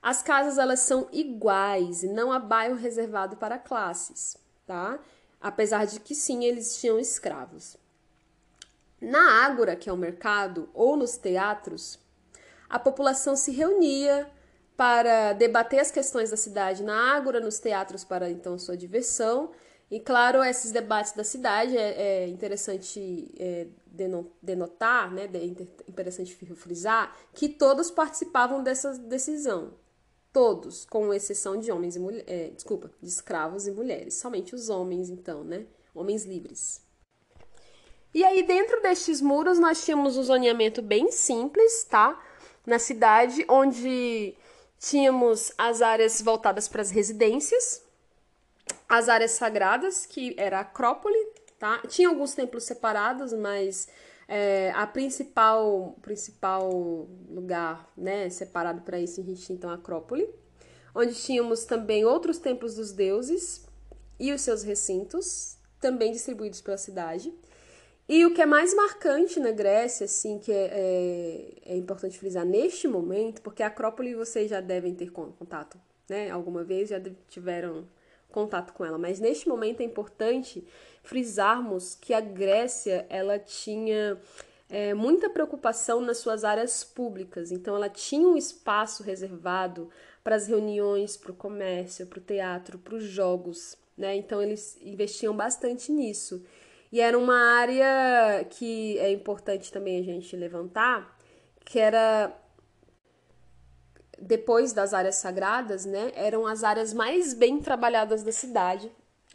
As 0.00 0.22
casas 0.22 0.56
elas 0.56 0.80
são 0.80 1.08
iguais 1.12 2.02
e 2.02 2.08
não 2.08 2.32
há 2.32 2.38
bairro 2.38 2.76
reservado 2.76 3.36
para 3.36 3.58
classes, 3.58 4.36
tá? 4.66 4.98
Apesar 5.38 5.84
de 5.84 6.00
que 6.00 6.14
sim, 6.14 6.44
eles 6.44 6.80
tinham 6.80 6.98
escravos. 6.98 7.76
Na 8.98 9.44
Ágora, 9.44 9.76
que 9.76 9.90
é 9.90 9.92
o 9.92 9.96
mercado, 9.96 10.70
ou 10.72 10.96
nos 10.96 11.18
teatros, 11.18 11.98
a 12.68 12.78
população 12.78 13.36
se 13.36 13.50
reunia 13.50 14.30
para 14.74 15.34
debater 15.34 15.80
as 15.80 15.90
questões 15.90 16.30
da 16.30 16.36
cidade 16.36 16.82
na 16.82 17.14
Ágora, 17.14 17.40
nos 17.40 17.58
teatros 17.58 18.04
para 18.04 18.30
então 18.30 18.58
sua 18.58 18.76
diversão. 18.76 19.50
E 19.90 20.00
claro, 20.00 20.42
esses 20.42 20.72
debates 20.72 21.12
da 21.12 21.22
cidade 21.22 21.76
é, 21.76 22.24
é 22.24 22.28
interessante 22.28 23.32
é, 23.38 23.68
denotar, 24.42 25.12
né, 25.12 25.30
é 25.32 25.44
interessante 25.88 26.34
frisar, 26.34 27.16
que 27.32 27.48
todos 27.48 27.90
participavam 27.90 28.62
dessa 28.62 28.98
decisão. 28.98 29.74
Todos, 30.32 30.84
com 30.84 31.14
exceção 31.14 31.58
de 31.58 31.72
homens 31.72 31.96
e 31.96 31.98
mulheres, 31.98 32.26
é, 32.26 32.50
desculpa, 32.50 32.90
de 33.00 33.08
escravos 33.08 33.66
e 33.66 33.70
mulheres. 33.70 34.14
Somente 34.14 34.54
os 34.54 34.68
homens, 34.68 35.08
então, 35.08 35.42
né? 35.42 35.64
Homens 35.94 36.26
livres. 36.26 36.82
E 38.12 38.22
aí, 38.22 38.42
dentro 38.42 38.82
destes 38.82 39.22
muros, 39.22 39.58
nós 39.58 39.82
tínhamos 39.82 40.18
um 40.18 40.22
zoneamento 40.22 40.82
bem 40.82 41.10
simples, 41.10 41.84
tá? 41.84 42.22
Na 42.66 42.78
cidade, 42.78 43.46
onde 43.48 44.34
tínhamos 44.78 45.52
as 45.56 45.80
áreas 45.80 46.20
voltadas 46.20 46.68
para 46.68 46.82
as 46.82 46.90
residências, 46.90 47.82
as 48.88 49.08
áreas 49.08 49.32
sagradas, 49.32 50.06
que 50.06 50.34
era 50.38 50.58
a 50.58 50.60
Acrópole, 50.60 51.18
tá? 51.58 51.82
Tinha 51.88 52.08
alguns 52.08 52.34
templos 52.34 52.64
separados, 52.64 53.32
mas 53.32 53.88
é, 54.28 54.70
a 54.72 54.86
principal 54.86 55.96
principal 56.02 57.08
lugar, 57.28 57.90
né, 57.96 58.28
separado 58.28 58.82
para 58.82 58.98
isso, 58.98 59.22
tinha 59.22 59.56
então 59.56 59.70
a 59.70 59.74
Acrópole, 59.74 60.28
onde 60.94 61.14
tínhamos 61.14 61.64
também 61.64 62.04
outros 62.04 62.38
templos 62.38 62.74
dos 62.74 62.92
deuses 62.92 63.66
e 64.18 64.32
os 64.32 64.40
seus 64.40 64.62
recintos, 64.62 65.56
também 65.80 66.12
distribuídos 66.12 66.60
pela 66.60 66.78
cidade. 66.78 67.32
E 68.08 68.24
o 68.24 68.32
que 68.32 68.40
é 68.40 68.46
mais 68.46 68.72
marcante 68.72 69.40
na 69.40 69.50
Grécia, 69.50 70.04
assim, 70.04 70.38
que 70.38 70.52
é, 70.52 70.70
é, 70.72 71.72
é, 71.72 71.76
importante 71.76 72.18
frisar 72.18 72.44
neste 72.44 72.86
momento, 72.86 73.42
porque 73.42 73.64
a 73.64 73.66
Acrópole 73.66 74.14
vocês 74.14 74.48
já 74.48 74.60
devem 74.60 74.94
ter 74.94 75.10
contato, 75.10 75.76
né? 76.08 76.30
Alguma 76.30 76.62
vez 76.62 76.88
já 76.88 77.02
tiveram 77.28 77.84
contato 78.36 78.74
com 78.74 78.84
ela, 78.84 78.98
mas 78.98 79.18
neste 79.18 79.48
momento 79.48 79.80
é 79.80 79.84
importante 79.84 80.62
frisarmos 81.02 81.94
que 81.94 82.12
a 82.12 82.20
Grécia 82.20 83.06
ela 83.08 83.38
tinha 83.38 84.20
é, 84.68 84.92
muita 84.92 85.30
preocupação 85.30 86.02
nas 86.02 86.18
suas 86.18 86.44
áreas 86.44 86.84
públicas, 86.84 87.50
então 87.50 87.74
ela 87.74 87.88
tinha 87.88 88.28
um 88.28 88.36
espaço 88.36 89.02
reservado 89.02 89.88
para 90.22 90.36
as 90.36 90.46
reuniões, 90.46 91.16
para 91.16 91.32
o 91.32 91.34
comércio, 91.34 92.06
para 92.06 92.18
o 92.18 92.22
teatro, 92.22 92.78
para 92.78 92.96
os 92.96 93.04
jogos, 93.04 93.78
né? 93.96 94.14
Então 94.14 94.42
eles 94.42 94.76
investiam 94.82 95.34
bastante 95.34 95.90
nisso. 95.90 96.44
E 96.92 97.00
era 97.00 97.18
uma 97.18 97.38
área 97.58 98.44
que 98.50 98.98
é 98.98 99.10
importante 99.10 99.72
também 99.72 99.98
a 99.98 100.02
gente 100.02 100.36
levantar, 100.36 101.18
que 101.64 101.78
era 101.78 102.36
depois 104.18 104.72
das 104.72 104.94
áreas 104.94 105.16
sagradas, 105.16 105.84
né, 105.84 106.12
eram 106.14 106.46
as 106.46 106.64
áreas 106.64 106.92
mais 106.92 107.34
bem 107.34 107.60
trabalhadas 107.60 108.22
da 108.22 108.32
cidade, 108.32 108.90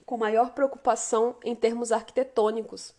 com 0.05 0.17
maior 0.17 0.51
preocupação 0.51 1.35
em 1.43 1.55
termos 1.55 1.91
arquitetônicos, 1.91 2.93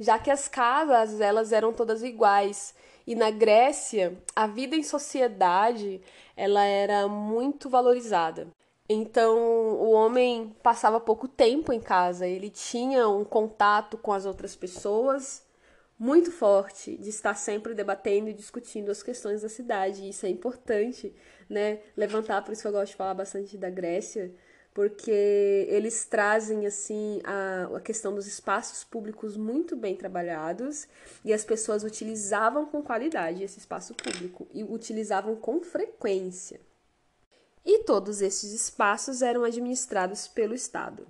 já 0.00 0.18
que 0.18 0.30
as 0.30 0.48
casas 0.48 1.20
elas 1.20 1.52
eram 1.52 1.72
todas 1.72 2.02
iguais. 2.02 2.74
E 3.06 3.14
na 3.14 3.30
Grécia, 3.30 4.16
a 4.34 4.46
vida 4.46 4.74
em 4.74 4.82
sociedade 4.82 6.00
ela 6.36 6.64
era 6.64 7.06
muito 7.06 7.70
valorizada. 7.70 8.48
Então, 8.88 9.36
o 9.38 9.90
homem 9.90 10.54
passava 10.62 11.00
pouco 11.00 11.26
tempo 11.26 11.72
em 11.72 11.80
casa, 11.80 12.26
ele 12.26 12.50
tinha 12.50 13.08
um 13.08 13.24
contato 13.24 13.96
com 13.98 14.12
as 14.12 14.26
outras 14.26 14.54
pessoas 14.54 15.45
muito 15.98 16.30
forte, 16.30 16.96
de 16.96 17.08
estar 17.08 17.34
sempre 17.34 17.74
debatendo 17.74 18.28
e 18.28 18.34
discutindo 18.34 18.90
as 18.90 19.02
questões 19.02 19.42
da 19.42 19.48
cidade. 19.48 20.02
E 20.02 20.10
isso 20.10 20.26
é 20.26 20.28
importante, 20.28 21.14
né? 21.48 21.80
Levantar, 21.96 22.42
por 22.42 22.52
isso 22.52 22.62
que 22.62 22.68
eu 22.68 22.72
gosto 22.72 22.92
de 22.92 22.96
falar 22.96 23.14
bastante 23.14 23.56
da 23.56 23.70
Grécia, 23.70 24.34
porque 24.74 25.66
eles 25.70 26.04
trazem 26.04 26.66
assim 26.66 27.20
a, 27.24 27.76
a 27.76 27.80
questão 27.80 28.14
dos 28.14 28.26
espaços 28.26 28.84
públicos 28.84 29.36
muito 29.36 29.74
bem 29.74 29.96
trabalhados 29.96 30.86
e 31.24 31.32
as 31.32 31.44
pessoas 31.44 31.82
utilizavam 31.82 32.66
com 32.66 32.82
qualidade 32.82 33.42
esse 33.42 33.58
espaço 33.58 33.94
público 33.94 34.46
e 34.52 34.62
utilizavam 34.62 35.34
com 35.34 35.62
frequência 35.62 36.60
e 37.66 37.80
todos 37.80 38.22
estes 38.22 38.52
espaços 38.52 39.22
eram 39.22 39.42
administrados 39.42 40.28
pelo 40.28 40.54
Estado. 40.54 41.04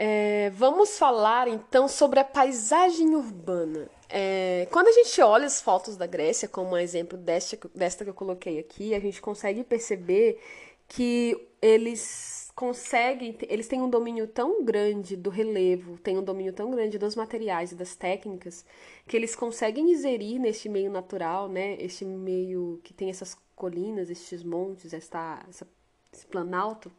É, 0.00 0.50
vamos 0.50 0.96
falar 0.96 1.48
então 1.48 1.88
sobre 1.88 2.20
a 2.20 2.24
paisagem 2.24 3.16
urbana. 3.16 3.90
É, 4.08 4.68
quando 4.70 4.86
a 4.86 4.92
gente 4.92 5.20
olha 5.20 5.44
as 5.44 5.60
fotos 5.60 5.96
da 5.96 6.06
Grécia, 6.06 6.46
como 6.46 6.70
um 6.70 6.78
exemplo 6.78 7.18
desta, 7.18 7.58
desta 7.74 8.04
que 8.04 8.10
eu 8.10 8.14
coloquei 8.14 8.60
aqui, 8.60 8.94
a 8.94 9.00
gente 9.00 9.20
consegue 9.20 9.64
perceber 9.64 10.40
que 10.86 11.36
eles 11.60 12.52
conseguem, 12.54 13.36
eles 13.48 13.66
têm 13.66 13.82
um 13.82 13.90
domínio 13.90 14.28
tão 14.28 14.64
grande 14.64 15.16
do 15.16 15.30
relevo, 15.30 15.98
têm 15.98 16.16
um 16.16 16.22
domínio 16.22 16.52
tão 16.52 16.70
grande 16.70 16.96
dos 16.96 17.16
materiais 17.16 17.72
e 17.72 17.74
das 17.74 17.96
técnicas, 17.96 18.64
que 19.04 19.16
eles 19.16 19.34
conseguem 19.34 19.90
inserir 19.90 20.38
neste 20.38 20.68
meio 20.68 20.92
natural, 20.92 21.48
né, 21.48 21.76
este 21.80 22.04
meio 22.04 22.80
que 22.84 22.94
tem 22.94 23.10
essas 23.10 23.36
colinas, 23.56 24.10
estes 24.10 24.44
montes, 24.44 24.94
esta, 24.94 25.44
essa, 25.48 25.66
esse 26.12 26.26
planalto, 26.26 26.90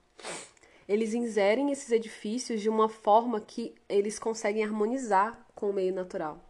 eles 0.89 1.13
inserem 1.13 1.71
esses 1.71 1.91
edifícios 1.91 2.61
de 2.61 2.67
uma 2.67 2.89
forma 2.89 3.39
que 3.39 3.75
eles 3.87 4.17
conseguem 4.17 4.63
harmonizar 4.63 5.45
com 5.53 5.69
o 5.69 5.73
meio 5.73 5.93
natural. 5.93 6.43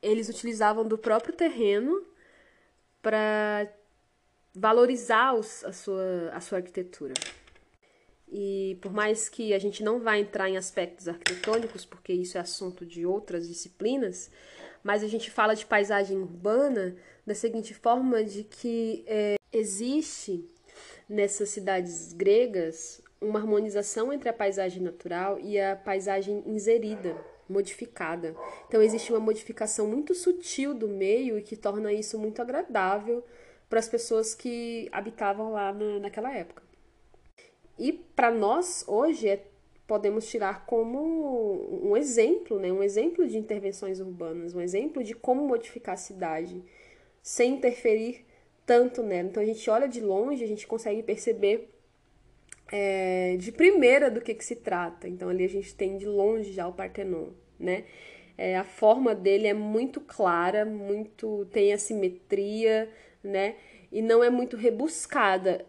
Eles 0.00 0.28
utilizavam 0.28 0.86
do 0.86 0.96
próprio 0.96 1.34
terreno 1.34 2.06
para 3.02 3.68
valorizar 4.54 5.34
os, 5.34 5.64
a, 5.64 5.72
sua, 5.72 6.30
a 6.32 6.40
sua 6.40 6.58
arquitetura. 6.58 7.14
E 8.30 8.78
por 8.80 8.92
mais 8.92 9.28
que 9.28 9.52
a 9.52 9.58
gente 9.58 9.82
não 9.82 9.98
vá 9.98 10.16
entrar 10.16 10.48
em 10.48 10.56
aspectos 10.56 11.08
arquitetônicos, 11.08 11.84
porque 11.84 12.12
isso 12.12 12.38
é 12.38 12.40
assunto 12.40 12.86
de 12.86 13.04
outras 13.04 13.48
disciplinas, 13.48 14.30
mas 14.84 15.02
a 15.02 15.08
gente 15.08 15.28
fala 15.28 15.56
de 15.56 15.66
paisagem 15.66 16.18
urbana 16.18 16.94
da 17.26 17.34
seguinte 17.34 17.74
forma 17.74 18.22
de 18.22 18.44
que 18.44 19.02
é, 19.08 19.34
existe 19.52 20.48
nessas 21.08 21.48
cidades 21.48 22.12
gregas 22.12 23.01
uma 23.22 23.38
harmonização 23.38 24.12
entre 24.12 24.28
a 24.28 24.32
paisagem 24.32 24.82
natural 24.82 25.38
e 25.38 25.58
a 25.58 25.76
paisagem 25.76 26.42
inserida, 26.46 27.16
modificada. 27.48 28.34
Então 28.68 28.82
existe 28.82 29.12
uma 29.12 29.20
modificação 29.20 29.86
muito 29.86 30.14
sutil 30.14 30.74
do 30.74 30.88
meio 30.88 31.38
e 31.38 31.42
que 31.42 31.56
torna 31.56 31.92
isso 31.92 32.18
muito 32.18 32.42
agradável 32.42 33.24
para 33.68 33.78
as 33.78 33.88
pessoas 33.88 34.34
que 34.34 34.88
habitavam 34.92 35.52
lá 35.52 35.72
na, 35.72 36.00
naquela 36.00 36.34
época. 36.34 36.62
E 37.78 37.92
para 37.92 38.30
nós, 38.30 38.84
hoje, 38.86 39.28
é, 39.28 39.44
podemos 39.86 40.28
tirar 40.28 40.66
como 40.66 41.80
um 41.82 41.96
exemplo, 41.96 42.58
né? 42.58 42.70
um 42.70 42.82
exemplo 42.82 43.26
de 43.26 43.38
intervenções 43.38 43.98
urbanas, 43.98 44.54
um 44.54 44.60
exemplo 44.60 45.02
de 45.02 45.14
como 45.14 45.46
modificar 45.46 45.94
a 45.94 45.98
cidade 45.98 46.62
sem 47.22 47.54
interferir 47.54 48.26
tanto 48.66 49.02
nela. 49.02 49.28
Então 49.28 49.42
a 49.42 49.46
gente 49.46 49.68
olha 49.70 49.88
de 49.88 50.00
longe, 50.00 50.44
a 50.44 50.46
gente 50.46 50.66
consegue 50.66 51.02
perceber 51.02 51.71
é, 52.72 53.36
de 53.38 53.52
primeira 53.52 54.10
do 54.10 54.22
que, 54.22 54.34
que 54.34 54.44
se 54.44 54.56
trata. 54.56 55.06
Então 55.06 55.28
ali 55.28 55.44
a 55.44 55.48
gente 55.48 55.74
tem 55.74 55.98
de 55.98 56.06
longe 56.06 56.52
já 56.52 56.66
o 56.66 56.72
Partenon, 56.72 57.28
né? 57.60 57.84
É, 58.36 58.56
a 58.56 58.64
forma 58.64 59.14
dele 59.14 59.46
é 59.46 59.52
muito 59.52 60.00
clara, 60.00 60.64
muito 60.64 61.46
tem 61.52 61.72
a 61.72 61.78
simetria, 61.78 62.90
né? 63.22 63.56
E 63.92 64.00
não 64.00 64.24
é 64.24 64.30
muito 64.30 64.56
rebuscada 64.56 65.66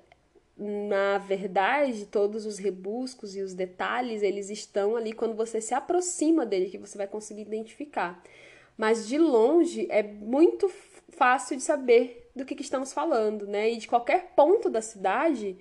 na 0.56 1.18
verdade, 1.18 2.06
todos 2.06 2.46
os 2.46 2.60
rebuscos 2.60 3.36
e 3.36 3.42
os 3.42 3.54
detalhes, 3.54 4.22
eles 4.22 4.50
estão 4.50 4.96
ali 4.96 5.12
quando 5.12 5.36
você 5.36 5.60
se 5.60 5.74
aproxima 5.74 6.46
dele, 6.46 6.70
que 6.70 6.78
você 6.78 6.98
vai 6.98 7.08
conseguir 7.08 7.42
identificar. 7.42 8.24
Mas 8.78 9.08
de 9.08 9.18
longe 9.18 9.88
é 9.90 10.04
muito 10.04 10.72
fácil 11.10 11.58
de 11.58 11.64
saber 11.64 12.30
do 12.36 12.46
que, 12.46 12.56
que 12.56 12.62
estamos 12.62 12.94
falando, 12.94 13.48
né? 13.48 13.72
E 13.72 13.78
de 13.78 13.88
qualquer 13.88 14.34
ponto 14.36 14.70
da 14.70 14.82
cidade 14.82 15.58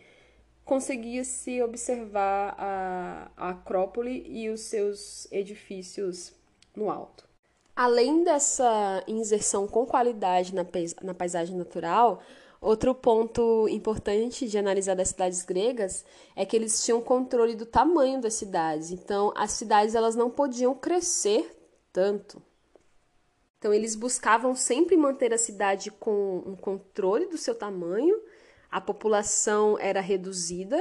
conseguia-se 0.64 1.62
observar 1.62 2.54
a, 2.59 3.31
a 3.37 3.50
Acrópole 3.50 4.25
e 4.26 4.49
os 4.49 4.61
seus 4.62 5.31
edifícios 5.31 6.33
no 6.75 6.90
alto. 6.90 7.28
Além 7.75 8.23
dessa 8.23 9.02
inserção 9.07 9.66
com 9.66 9.87
qualidade 9.87 10.54
na, 10.54 10.64
na 11.02 11.14
paisagem 11.14 11.57
natural, 11.57 12.23
Outro 12.62 12.95
ponto 12.95 13.69
importante 13.69 14.47
de 14.47 14.57
analisar 14.57 14.95
das 14.95 15.09
cidades 15.09 15.45
gregas 15.45 16.04
é 16.37 16.47
que 16.47 16.54
eles 16.54 16.85
tinham 16.85 17.00
controle 17.00 17.57
do 17.57 17.66
tamanho 17.66 18.21
das 18.21 18.35
cidades. 18.35 18.92
Então, 18.92 19.33
as 19.37 19.50
cidades 19.50 19.97
elas 19.97 20.14
não 20.14 20.31
podiam 20.31 20.73
crescer 20.73 21.50
tanto. 21.92 22.40
Então, 23.59 23.75
eles 23.75 23.97
buscavam 23.97 24.54
sempre 24.54 24.97
manter 24.97 25.35
a 25.35 25.38
cidade 25.38 25.90
com 25.90 26.45
um 26.47 26.54
controle 26.54 27.26
do 27.26 27.37
seu 27.37 27.52
tamanho. 27.52 28.16
A 28.73 28.81
população 28.81 29.79
era 29.79 30.00
reduzida. 30.00 30.76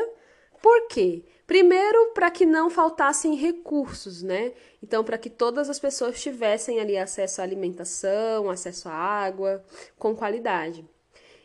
Por 0.61 0.87
quê? 0.87 1.23
Primeiro, 1.45 2.13
para 2.13 2.31
que 2.31 2.45
não 2.45 2.69
faltassem 2.69 3.35
recursos, 3.35 4.23
né? 4.23 4.53
Então, 4.81 5.03
para 5.03 5.17
que 5.17 5.29
todas 5.29 5.69
as 5.69 5.79
pessoas 5.79 6.21
tivessem 6.21 6.79
ali 6.79 6.97
acesso 6.97 7.41
à 7.41 7.43
alimentação, 7.43 8.49
acesso 8.49 8.87
à 8.87 8.93
água 8.93 9.61
com 9.99 10.15
qualidade. 10.15 10.87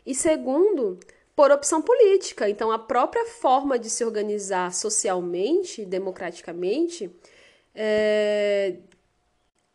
E 0.05 0.15
segundo, 0.15 0.97
por 1.35 1.51
opção 1.51 1.81
política. 1.81 2.49
Então, 2.49 2.71
a 2.71 2.79
própria 2.79 3.25
forma 3.25 3.77
de 3.77 3.89
se 3.89 4.05
organizar 4.05 4.73
socialmente, 4.73 5.85
democraticamente, 5.85 7.11
é, 7.75 8.77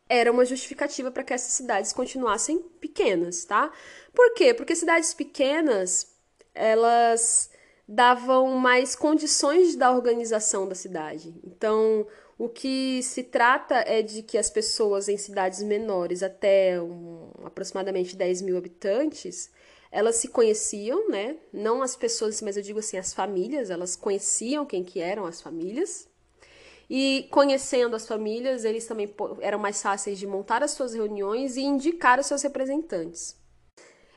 era 0.09 0.31
uma 0.31 0.45
justificativa 0.45 1.09
para 1.09 1.23
que 1.23 1.33
essas 1.33 1.53
cidades 1.53 1.93
continuassem 1.93 2.59
pequenas, 2.81 3.45
tá? 3.45 3.71
Por 4.13 4.33
quê? 4.33 4.53
Porque 4.53 4.75
cidades 4.75 5.13
pequenas, 5.13 6.12
elas 6.53 7.49
davam 7.87 8.47
mais 8.57 8.95
condições 8.95 9.75
da 9.75 9.91
organização 9.91 10.67
da 10.67 10.75
cidade. 10.75 11.33
Então, 11.43 12.07
o 12.37 12.49
que 12.49 13.01
se 13.03 13.23
trata 13.23 13.75
é 13.85 14.01
de 14.01 14.23
que 14.23 14.37
as 14.37 14.49
pessoas 14.49 15.07
em 15.07 15.17
cidades 15.17 15.61
menores, 15.61 16.23
até 16.23 16.81
um, 16.81 17.29
aproximadamente 17.43 18.15
10 18.15 18.41
mil 18.41 18.57
habitantes, 18.57 19.51
elas 19.91 20.15
se 20.15 20.27
conheciam, 20.27 21.09
né? 21.09 21.37
Não 21.51 21.83
as 21.83 21.95
pessoas, 21.95 22.41
mas 22.41 22.57
eu 22.57 22.63
digo 22.63 22.79
assim, 22.79 22.97
as 22.97 23.13
famílias, 23.13 23.69
elas 23.69 23.95
conheciam 23.95 24.65
quem 24.65 24.83
que 24.83 24.99
eram 24.99 25.25
as 25.25 25.41
famílias. 25.41 26.07
E 26.89 27.27
conhecendo 27.31 27.95
as 27.95 28.07
famílias, 28.07 28.65
eles 28.65 28.85
também 28.87 29.13
eram 29.39 29.59
mais 29.59 29.81
fáceis 29.81 30.17
de 30.17 30.25
montar 30.25 30.63
as 30.63 30.71
suas 30.71 30.93
reuniões 30.93 31.55
e 31.57 31.61
indicar 31.61 32.19
os 32.19 32.25
seus 32.25 32.41
representantes. 32.41 33.35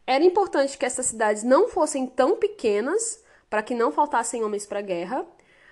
Era 0.07 0.25
importante 0.25 0.79
que 0.79 0.87
essas 0.87 1.07
cidades 1.07 1.43
não 1.43 1.69
fossem 1.69 2.07
tão 2.07 2.37
pequenas 2.37 3.23
para 3.51 3.63
que 3.63 3.75
não 3.75 3.91
faltassem 3.91 4.45
homens 4.45 4.67
para 4.67 4.79
a 4.79 4.83
guerra, 4.83 5.27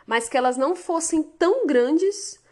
mas 0.07 0.29
que 0.29 0.37
elas 0.37 0.57
não 0.57 0.75
fossem 0.75 1.23
tão 1.23 1.66
grandes 1.66 2.42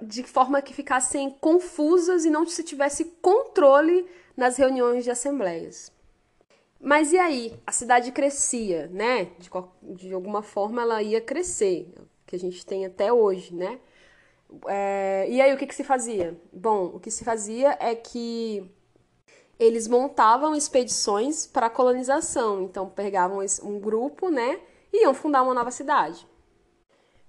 de 0.00 0.22
forma 0.22 0.62
que 0.62 0.74
ficassem 0.74 1.30
confusas 1.30 2.24
e 2.24 2.30
não 2.30 2.46
se 2.46 2.62
tivesse 2.62 3.04
controle 3.20 4.06
nas 4.36 4.56
reuniões 4.56 5.04
de 5.04 5.10
assembleias. 5.10 5.92
Mas 6.80 7.12
e 7.12 7.18
aí? 7.18 7.54
A 7.66 7.72
cidade 7.72 8.10
crescia, 8.12 8.88
né? 8.88 9.28
De, 9.38 9.50
de 9.94 10.12
alguma 10.12 10.42
forma 10.42 10.82
ela 10.82 11.02
ia 11.02 11.20
crescer, 11.20 11.92
que 12.26 12.34
a 12.34 12.38
gente 12.38 12.64
tem 12.66 12.84
até 12.84 13.12
hoje, 13.12 13.54
né? 13.54 13.78
É, 14.66 15.26
e 15.30 15.40
aí 15.40 15.54
o 15.54 15.56
que, 15.56 15.66
que 15.66 15.74
se 15.74 15.84
fazia? 15.84 16.36
Bom, 16.52 16.86
o 16.86 17.00
que 17.00 17.10
se 17.10 17.24
fazia 17.24 17.76
é 17.80 17.94
que 17.94 18.70
eles 19.58 19.86
montavam 19.86 20.54
expedições 20.54 21.46
para 21.46 21.70
colonização. 21.70 22.62
Então 22.62 22.88
pegavam 22.88 23.38
um 23.62 23.78
grupo, 23.78 24.28
né? 24.28 24.60
E 24.92 25.04
iam 25.04 25.14
fundar 25.14 25.42
uma 25.42 25.54
nova 25.54 25.70
cidade. 25.70 26.26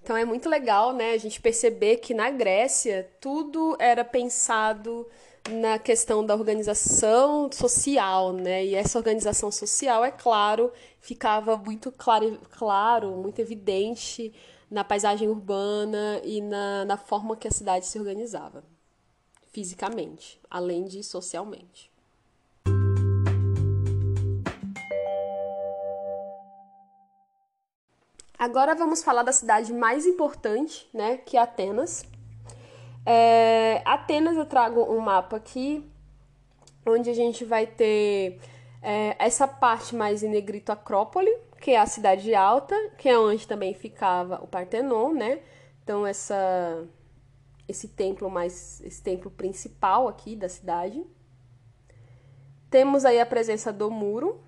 Então 0.04 0.18
é 0.18 0.26
muito 0.26 0.50
legal, 0.50 0.92
né? 0.92 1.14
A 1.14 1.18
gente 1.18 1.40
perceber 1.40 1.98
que 1.98 2.14
na 2.14 2.30
Grécia 2.30 3.10
tudo 3.22 3.78
era 3.80 4.04
pensado 4.04 5.08
na 5.50 5.80
questão 5.80 6.26
da 6.26 6.36
organização 6.36 7.50
social, 7.52 8.34
né? 8.34 8.66
E 8.66 8.76
essa 8.76 8.98
organização 8.98 9.52
social, 9.52 10.04
é 10.04 10.12
claro, 10.12 10.72
ficava 11.00 11.56
muito 11.56 11.92
claro, 11.92 12.38
claro 12.52 13.12
muito 13.12 13.40
evidente 13.40 14.34
na 14.70 14.84
paisagem 14.84 15.30
urbana 15.30 16.20
e 16.24 16.42
na, 16.42 16.84
na 16.84 16.98
forma 16.98 17.38
que 17.38 17.48
a 17.48 17.52
cidade 17.52 17.86
se 17.86 18.00
organizava, 18.00 18.64
fisicamente, 19.52 20.40
além 20.50 20.86
de 20.86 21.04
socialmente. 21.04 21.93
Agora 28.44 28.76
vamos 28.76 29.02
falar 29.02 29.24
da 29.24 29.32
cidade 29.32 29.72
mais 29.72 30.06
importante, 30.06 30.90
né, 30.94 31.16
que 31.16 31.38
é 31.38 31.40
Atenas. 31.40 32.04
É, 33.06 33.82
Atenas 33.86 34.36
eu 34.36 34.46
trago 34.46 34.82
um 34.82 35.00
mapa 35.00 35.38
aqui, 35.38 35.90
onde 36.86 37.10
a 37.10 37.14
gente 37.14 37.46
vai 37.46 37.66
ter 37.66 38.42
é, 38.82 39.16
essa 39.18 39.48
parte 39.48 39.96
mais 39.96 40.24
em 40.24 40.28
negrito 40.28 40.74
Acrópole, 40.74 41.34
que 41.62 41.72
é 41.72 41.80
a 41.80 41.86
cidade 41.86 42.36
alta, 42.36 42.76
que 42.98 43.08
é 43.08 43.18
onde 43.18 43.48
também 43.48 43.74
ficava 43.74 44.44
o 44.44 44.48
Partenon, 44.48 45.14
né? 45.14 45.40
Então 45.82 46.06
essa 46.06 46.86
esse 47.66 47.88
templo 47.88 48.30
mais 48.30 48.82
esse 48.82 49.02
templo 49.02 49.32
principal 49.32 50.10
aqui 50.10 50.36
da 50.36 50.50
cidade. 50.50 51.02
Temos 52.70 53.06
aí 53.06 53.22
a 53.22 53.26
presença 53.26 53.72
do 53.72 53.90
muro. 53.90 54.44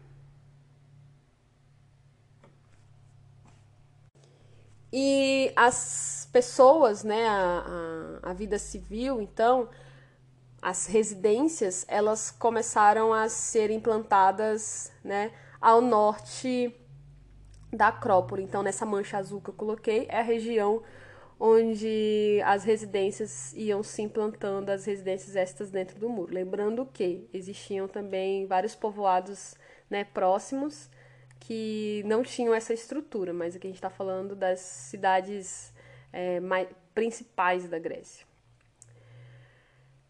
E 4.92 5.52
as 5.56 6.28
pessoas, 6.32 7.04
né, 7.04 7.28
a, 7.28 8.20
a, 8.24 8.32
a 8.32 8.34
vida 8.34 8.58
civil, 8.58 9.22
então, 9.22 9.70
as 10.62 10.86
residências, 10.86 11.86
elas 11.88 12.32
começaram 12.32 13.14
a 13.14 13.30
ser 13.30 13.70
implantadas, 13.72 14.92
né, 15.04 15.32
ao 15.60 15.82
norte 15.82 16.74
da 17.72 17.88
Acrópole. 17.88 18.44
Então, 18.44 18.64
nessa 18.64 18.86
mancha 18.86 19.18
azul 19.18 19.42
que 19.42 19.50
eu 19.50 19.54
coloquei, 19.54 20.08
é 20.10 20.20
a 20.20 20.24
região 20.24 20.82
onde 21.40 22.42
as 22.46 22.64
residências 22.64 23.54
iam 23.54 23.84
se 23.84 24.02
implantando, 24.02 24.72
as 24.72 24.86
residências 24.86 25.36
estas 25.36 25.70
dentro 25.70 26.00
do 26.00 26.10
muro. 26.10 26.34
Lembrando 26.34 26.86
que 26.86 27.28
existiam 27.34 27.88
também 27.88 28.48
vários 28.48 28.74
povoados 28.74 29.56
né, 29.90 30.04
próximos 30.06 30.90
que 31.40 32.04
não 32.06 32.24
tinham 32.24 32.54
essa 32.54 32.74
estrutura, 32.74 33.34
mas 33.34 33.56
aqui 33.56 33.68
a 33.68 33.70
gente 33.70 33.78
está 33.78 33.90
falando 33.90 34.36
das 34.36 34.60
cidades 34.60 35.74
é, 36.12 36.40
mais, 36.40 36.68
principais 36.94 37.68
da 37.68 37.78
Grécia. 37.78 38.26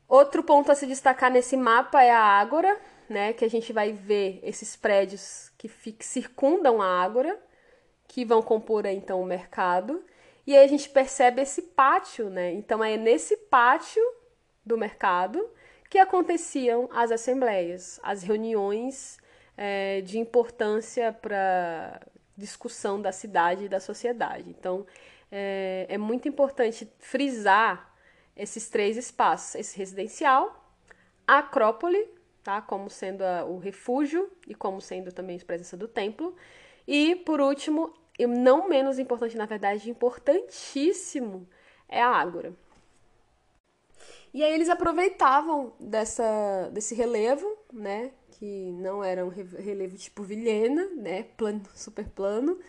Outro 0.08 0.44
ponto 0.44 0.72
a 0.72 0.76
se 0.76 0.86
destacar 0.86 1.32
nesse 1.32 1.58
mapa 1.58 2.04
é 2.04 2.12
a 2.12 2.22
Ágora, 2.22 2.80
né, 3.10 3.34
que 3.34 3.44
a 3.44 3.50
gente 3.50 3.74
vai 3.74 3.92
ver 3.92 4.40
esses 4.44 4.76
prédios 4.76 5.52
que, 5.58 5.70
circundam 6.00 6.82
a 6.82 7.04
Ágora, 7.04 7.38
que 8.08 8.24
vão 8.24 8.42
compor 8.42 8.86
então 8.86 9.22
o 9.22 9.26
mercado. 9.26 10.04
E 10.46 10.56
aí 10.56 10.64
a 10.64 10.68
gente 10.68 10.90
percebe 10.90 11.42
esse 11.42 11.62
pátio, 11.62 12.30
né? 12.30 12.54
Então 12.54 12.84
é 12.84 12.98
nesse 12.98 13.36
pátio 13.36 14.02
do 14.64 14.78
mercado 14.78 15.44
que 15.90 15.98
aconteciam 15.98 16.88
as 16.92 17.12
assembleias, 17.12 18.00
as 18.04 18.22
reuniões 18.22 19.18
é, 19.58 20.02
de 20.02 20.18
importância 20.18 21.14
para 21.14 22.02
discussão 22.38 23.02
da 23.02 23.12
cidade 23.12 23.66
e 23.66 23.70
da 23.70 23.80
sociedade. 23.80 24.50
Então 24.50 24.86
é, 25.32 25.86
é 25.90 25.98
muito 25.98 26.28
importante 26.28 26.92
frisar 27.00 27.94
esses 28.36 28.70
três 28.70 28.98
espaços: 28.98 29.56
esse 29.56 29.78
residencial, 29.78 30.74
a 31.28 31.40
Acrópole, 31.40 32.08
tá? 32.44 32.62
Como 32.62 32.90
sendo 32.90 33.24
a, 33.24 33.46
o 33.46 33.58
refúgio 33.58 34.30
e 34.48 34.54
como 34.54 34.82
sendo 34.82 35.12
também 35.12 35.38
a 35.38 35.46
presença 35.46 35.78
do 35.78 35.88
templo, 35.88 36.36
e 36.88 37.16
por 37.16 37.42
último, 37.42 37.94
e 38.18 38.28
não 38.28 38.70
menos 38.70 39.00
importante, 39.00 39.38
na 39.38 39.46
verdade, 39.46 39.90
importantíssimo, 39.90 41.48
é 41.90 42.02
a 42.02 42.10
Ágora. 42.10 42.54
E 44.34 44.44
aí 44.44 44.54
eles 44.54 44.68
aproveitavam 44.68 45.74
dessa, 45.80 46.70
desse 46.74 46.94
relevo, 46.94 47.58
né? 47.72 48.12
Que 48.38 48.72
não 48.74 49.04
era 49.04 49.26
um 49.26 49.30
relevo 49.30 49.98
tipo 49.98 50.24
Vilhena, 50.24 50.90
né? 50.96 51.24
Plano, 51.24 51.64
super 51.74 52.08
plano. 52.10 52.60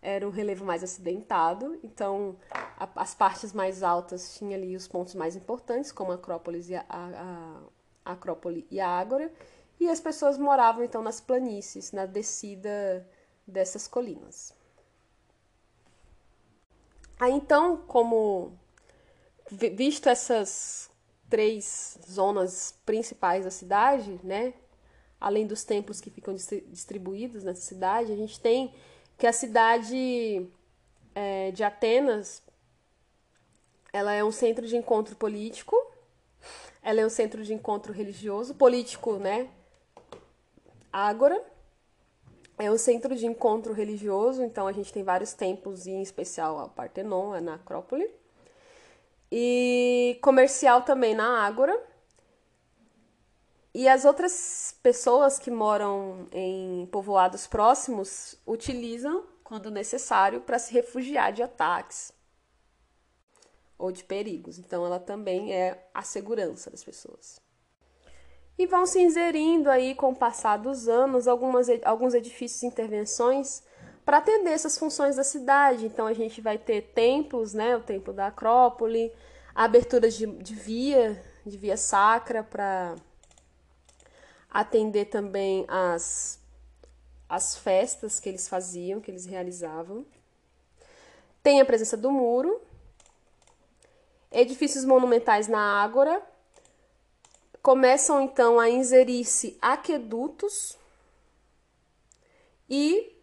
Era 0.00 0.26
um 0.26 0.30
relevo 0.30 0.64
mais 0.64 0.82
acidentado. 0.82 1.78
Então, 1.82 2.36
a, 2.76 2.88
as 2.96 3.14
partes 3.14 3.52
mais 3.52 3.82
altas 3.82 4.36
tinham 4.36 4.54
ali 4.54 4.74
os 4.74 4.88
pontos 4.88 5.14
mais 5.14 5.36
importantes, 5.36 5.92
como 5.92 6.12
a 6.12 6.14
Acrópolis 6.14 6.68
e 6.68 6.74
a, 6.74 6.84
a, 6.88 7.62
a 8.04 8.12
Acrópole 8.12 8.66
e 8.70 8.80
a 8.80 8.88
Ágora. 8.88 9.32
E 9.78 9.88
as 9.88 10.00
pessoas 10.00 10.38
moravam, 10.38 10.82
então, 10.82 11.02
nas 11.02 11.20
planícies, 11.20 11.92
na 11.92 12.06
descida 12.06 13.06
dessas 13.46 13.86
colinas. 13.86 14.54
Aí, 17.20 17.32
então, 17.32 17.76
como 17.76 18.58
visto 19.50 20.08
essas 20.08 20.90
três 21.28 21.98
zonas 22.10 22.74
principais 22.84 23.44
da 23.44 23.50
cidade, 23.50 24.20
né? 24.22 24.54
Além 25.22 25.46
dos 25.46 25.62
templos 25.62 26.00
que 26.00 26.10
ficam 26.10 26.34
distribuídos 26.34 27.44
nessa 27.44 27.60
cidade, 27.60 28.10
a 28.10 28.16
gente 28.16 28.40
tem 28.40 28.74
que 29.16 29.24
a 29.24 29.32
cidade 29.32 30.48
é, 31.14 31.52
de 31.52 31.62
Atenas 31.62 32.42
ela 33.92 34.12
é 34.12 34.24
um 34.24 34.32
centro 34.32 34.66
de 34.66 34.76
encontro 34.76 35.14
político, 35.14 35.76
ela 36.82 37.02
é 37.02 37.06
um 37.06 37.10
centro 37.10 37.44
de 37.44 37.54
encontro 37.54 37.92
religioso, 37.92 38.52
político, 38.56 39.12
né? 39.14 39.48
Ágora 40.92 41.40
é 42.58 42.68
um 42.68 42.76
centro 42.76 43.14
de 43.14 43.24
encontro 43.24 43.72
religioso, 43.72 44.42
então 44.42 44.66
a 44.66 44.72
gente 44.72 44.92
tem 44.92 45.04
vários 45.04 45.34
templos, 45.34 45.86
em 45.86 46.02
especial 46.02 46.58
a 46.58 46.68
Partenon, 46.68 47.32
é 47.32 47.40
na 47.40 47.54
Acrópole 47.54 48.10
e 49.30 50.18
comercial 50.20 50.82
também 50.82 51.14
na 51.14 51.46
Ágora. 51.46 51.80
E 53.74 53.88
as 53.88 54.04
outras 54.04 54.76
pessoas 54.82 55.38
que 55.38 55.50
moram 55.50 56.28
em 56.30 56.86
povoados 56.92 57.46
próximos 57.46 58.36
utilizam, 58.46 59.24
quando 59.42 59.70
necessário, 59.70 60.40
para 60.42 60.58
se 60.58 60.72
refugiar 60.72 61.32
de 61.32 61.42
ataques 61.42 62.12
ou 63.78 63.90
de 63.90 64.04
perigos. 64.04 64.58
Então, 64.58 64.84
ela 64.84 65.00
também 65.00 65.54
é 65.54 65.88
a 65.94 66.02
segurança 66.02 66.70
das 66.70 66.84
pessoas. 66.84 67.40
E 68.58 68.66
vão 68.66 68.84
se 68.84 69.00
inserindo 69.00 69.70
aí, 69.70 69.94
com 69.94 70.10
o 70.10 70.16
passar 70.16 70.58
dos 70.58 70.86
anos, 70.86 71.26
algumas, 71.26 71.68
alguns 71.82 72.12
edifícios 72.12 72.62
e 72.62 72.66
intervenções 72.66 73.62
para 74.04 74.18
atender 74.18 74.50
essas 74.50 74.78
funções 74.78 75.16
da 75.16 75.24
cidade. 75.24 75.86
Então 75.86 76.06
a 76.06 76.12
gente 76.12 76.40
vai 76.40 76.58
ter 76.58 76.92
templos, 76.94 77.54
né, 77.54 77.76
o 77.76 77.80
templo 77.80 78.12
da 78.12 78.26
Acrópole, 78.26 79.12
aberturas 79.54 80.14
de, 80.14 80.26
de 80.26 80.54
via, 80.54 81.22
de 81.46 81.56
via 81.56 81.76
sacra 81.76 82.42
para 82.42 82.96
atender 84.52 85.06
também 85.06 85.64
as 85.68 86.40
as 87.28 87.56
festas 87.56 88.20
que 88.20 88.28
eles 88.28 88.46
faziam, 88.46 89.00
que 89.00 89.10
eles 89.10 89.24
realizavam. 89.24 90.04
Tem 91.42 91.62
a 91.62 91.64
presença 91.64 91.96
do 91.96 92.10
muro, 92.10 92.60
edifícios 94.30 94.84
monumentais 94.84 95.48
na 95.48 95.82
Ágora. 95.82 96.22
Começam 97.62 98.20
então 98.20 98.60
a 98.60 98.68
inserir-se 98.68 99.56
aquedutos 99.62 100.76
e 102.68 103.16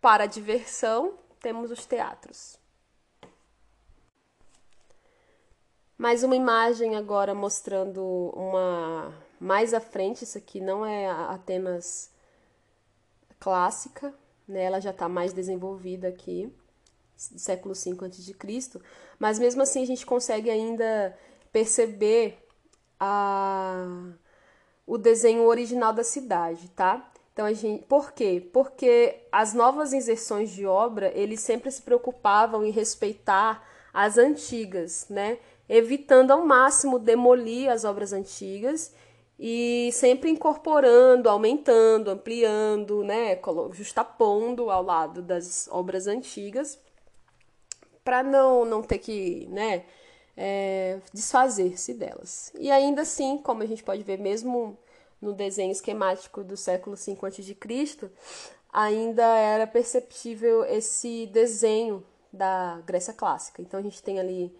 para 0.00 0.26
diversão, 0.26 1.14
temos 1.40 1.70
os 1.70 1.86
teatros. 1.86 2.59
Mais 6.00 6.24
uma 6.24 6.34
imagem 6.34 6.96
agora 6.96 7.34
mostrando 7.34 8.02
uma 8.34 9.12
mais 9.38 9.74
à 9.74 9.80
frente, 9.80 10.24
isso 10.24 10.38
aqui 10.38 10.58
não 10.58 10.82
é 10.82 11.06
Atenas 11.06 12.10
clássica, 13.38 14.14
né? 14.48 14.62
Ela 14.62 14.80
já 14.80 14.92
está 14.92 15.10
mais 15.10 15.34
desenvolvida 15.34 16.08
aqui, 16.08 16.50
século 17.14 17.74
V 17.74 17.90
a.C., 18.06 18.80
mas 19.18 19.38
mesmo 19.38 19.60
assim 19.60 19.82
a 19.82 19.86
gente 19.86 20.06
consegue 20.06 20.48
ainda 20.48 21.14
perceber 21.52 22.48
a, 22.98 24.14
o 24.86 24.96
desenho 24.96 25.42
original 25.42 25.92
da 25.92 26.02
cidade, 26.02 26.70
tá? 26.70 27.12
Então 27.34 27.44
a 27.44 27.52
gente, 27.52 27.84
por 27.84 28.12
quê? 28.12 28.48
Porque 28.54 29.20
as 29.30 29.52
novas 29.52 29.92
inserções 29.92 30.48
de 30.48 30.64
obra, 30.64 31.12
eles 31.14 31.40
sempre 31.40 31.70
se 31.70 31.82
preocupavam 31.82 32.64
em 32.64 32.70
respeitar 32.70 33.68
as 33.92 34.16
antigas, 34.16 35.06
né? 35.10 35.38
Evitando 35.72 36.32
ao 36.32 36.44
máximo 36.44 36.98
demolir 36.98 37.70
as 37.70 37.84
obras 37.84 38.12
antigas 38.12 38.92
e 39.38 39.88
sempre 39.92 40.28
incorporando, 40.28 41.28
aumentando, 41.28 42.10
ampliando, 42.10 43.04
né, 43.04 43.40
justapondo 43.70 44.68
ao 44.68 44.82
lado 44.82 45.22
das 45.22 45.68
obras 45.70 46.08
antigas, 46.08 46.76
para 48.02 48.22
não, 48.24 48.64
não 48.64 48.82
ter 48.82 48.98
que, 48.98 49.46
né, 49.48 49.84
é, 50.36 50.98
desfazer-se 51.14 51.94
delas. 51.94 52.52
E 52.58 52.68
ainda 52.70 53.02
assim, 53.02 53.38
como 53.38 53.62
a 53.62 53.66
gente 53.66 53.84
pode 53.84 54.02
ver, 54.02 54.18
mesmo 54.18 54.76
no 55.22 55.32
desenho 55.32 55.70
esquemático 55.70 56.42
do 56.42 56.56
século 56.56 56.96
V 56.96 57.16
a.C., 57.22 58.10
ainda 58.72 59.24
era 59.36 59.66
perceptível 59.66 60.64
esse 60.64 61.26
desenho 61.28 62.04
da 62.32 62.82
Grécia 62.84 63.12
clássica. 63.12 63.62
Então 63.62 63.78
a 63.78 63.82
gente 63.82 64.02
tem 64.02 64.18
ali 64.18 64.52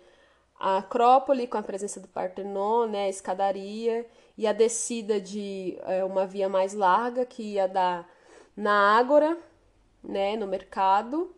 a 0.61 0.77
Acrópole 0.77 1.47
com 1.47 1.57
a 1.57 1.63
presença 1.63 1.99
do 1.99 2.07
Partenon, 2.07 2.87
né, 2.87 3.07
a 3.07 3.09
escadaria 3.09 4.07
e 4.37 4.47
a 4.47 4.53
descida 4.53 5.19
de 5.19 5.79
é, 5.85 6.05
uma 6.05 6.27
via 6.27 6.51
mais 6.51 6.75
larga 6.75 7.25
que 7.25 7.55
ia 7.55 7.67
dar 7.67 8.07
na 8.55 8.99
Ágora, 8.99 9.39
né, 10.05 10.37
no 10.37 10.47
mercado, 10.47 11.35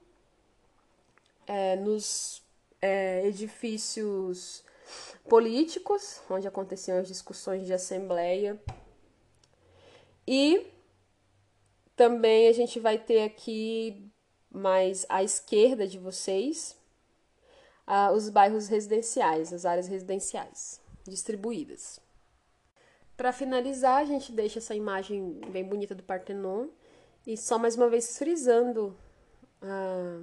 é, 1.47 1.77
nos 1.77 2.43
é, 2.81 3.25
edifícios 3.25 4.65
políticos, 5.29 6.21
onde 6.29 6.49
aconteciam 6.49 6.99
as 6.99 7.07
discussões 7.07 7.65
de 7.65 7.73
assembleia. 7.73 8.61
E 10.27 10.67
também 11.95 12.49
a 12.49 12.53
gente 12.53 12.81
vai 12.81 12.99
ter 12.99 13.23
aqui 13.23 14.11
mais 14.51 15.07
à 15.09 15.23
esquerda 15.23 15.87
de 15.87 15.99
vocês 15.99 16.82
uh, 17.87 18.13
os 18.13 18.29
bairros 18.29 18.69
residenciais, 18.69 19.53
as 19.53 19.65
áreas 19.65 19.89
residenciais 19.89 20.81
distribuídas. 21.05 22.01
Para 23.17 23.33
finalizar, 23.33 23.99
a 23.99 24.05
gente 24.05 24.33
deixa 24.33 24.59
essa 24.59 24.75
imagem 24.75 25.41
bem 25.51 25.65
bonita 25.65 25.95
do 25.95 26.03
Partenon 26.03 26.69
e 27.27 27.37
só 27.37 27.59
mais 27.59 27.77
uma 27.77 27.89
vez 27.89 28.19
frisando 28.19 28.97
a 29.61 30.23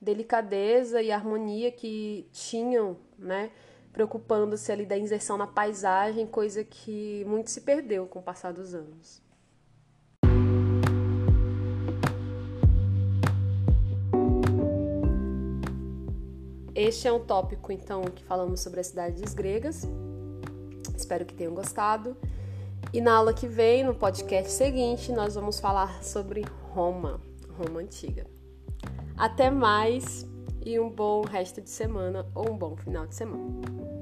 delicadeza 0.00 1.02
e 1.02 1.10
harmonia 1.10 1.70
que 1.70 2.28
tinham, 2.32 2.96
né? 3.18 3.50
Preocupando-se 3.92 4.70
ali 4.70 4.86
da 4.86 4.96
inserção 4.96 5.36
na 5.36 5.46
paisagem, 5.46 6.26
coisa 6.26 6.62
que 6.62 7.24
muito 7.26 7.50
se 7.50 7.62
perdeu 7.62 8.06
com 8.06 8.20
o 8.20 8.22
passar 8.22 8.52
dos 8.52 8.74
anos. 8.74 9.20
Este 16.78 17.08
é 17.08 17.12
um 17.12 17.18
tópico, 17.18 17.72
então, 17.72 18.02
que 18.02 18.22
falamos 18.22 18.60
sobre 18.60 18.78
as 18.78 18.86
cidades 18.86 19.34
gregas. 19.34 19.82
Espero 20.96 21.26
que 21.26 21.34
tenham 21.34 21.52
gostado. 21.52 22.16
E 22.92 23.00
na 23.00 23.16
aula 23.16 23.34
que 23.34 23.48
vem, 23.48 23.82
no 23.82 23.96
podcast 23.96 24.52
seguinte, 24.52 25.10
nós 25.10 25.34
vamos 25.34 25.58
falar 25.58 26.04
sobre 26.04 26.44
Roma, 26.72 27.20
Roma 27.58 27.80
antiga. 27.80 28.28
Até 29.16 29.50
mais 29.50 30.24
e 30.64 30.78
um 30.78 30.88
bom 30.88 31.22
resto 31.22 31.60
de 31.60 31.68
semana 31.68 32.24
ou 32.32 32.52
um 32.52 32.56
bom 32.56 32.76
final 32.76 33.08
de 33.08 33.16
semana. 33.16 33.97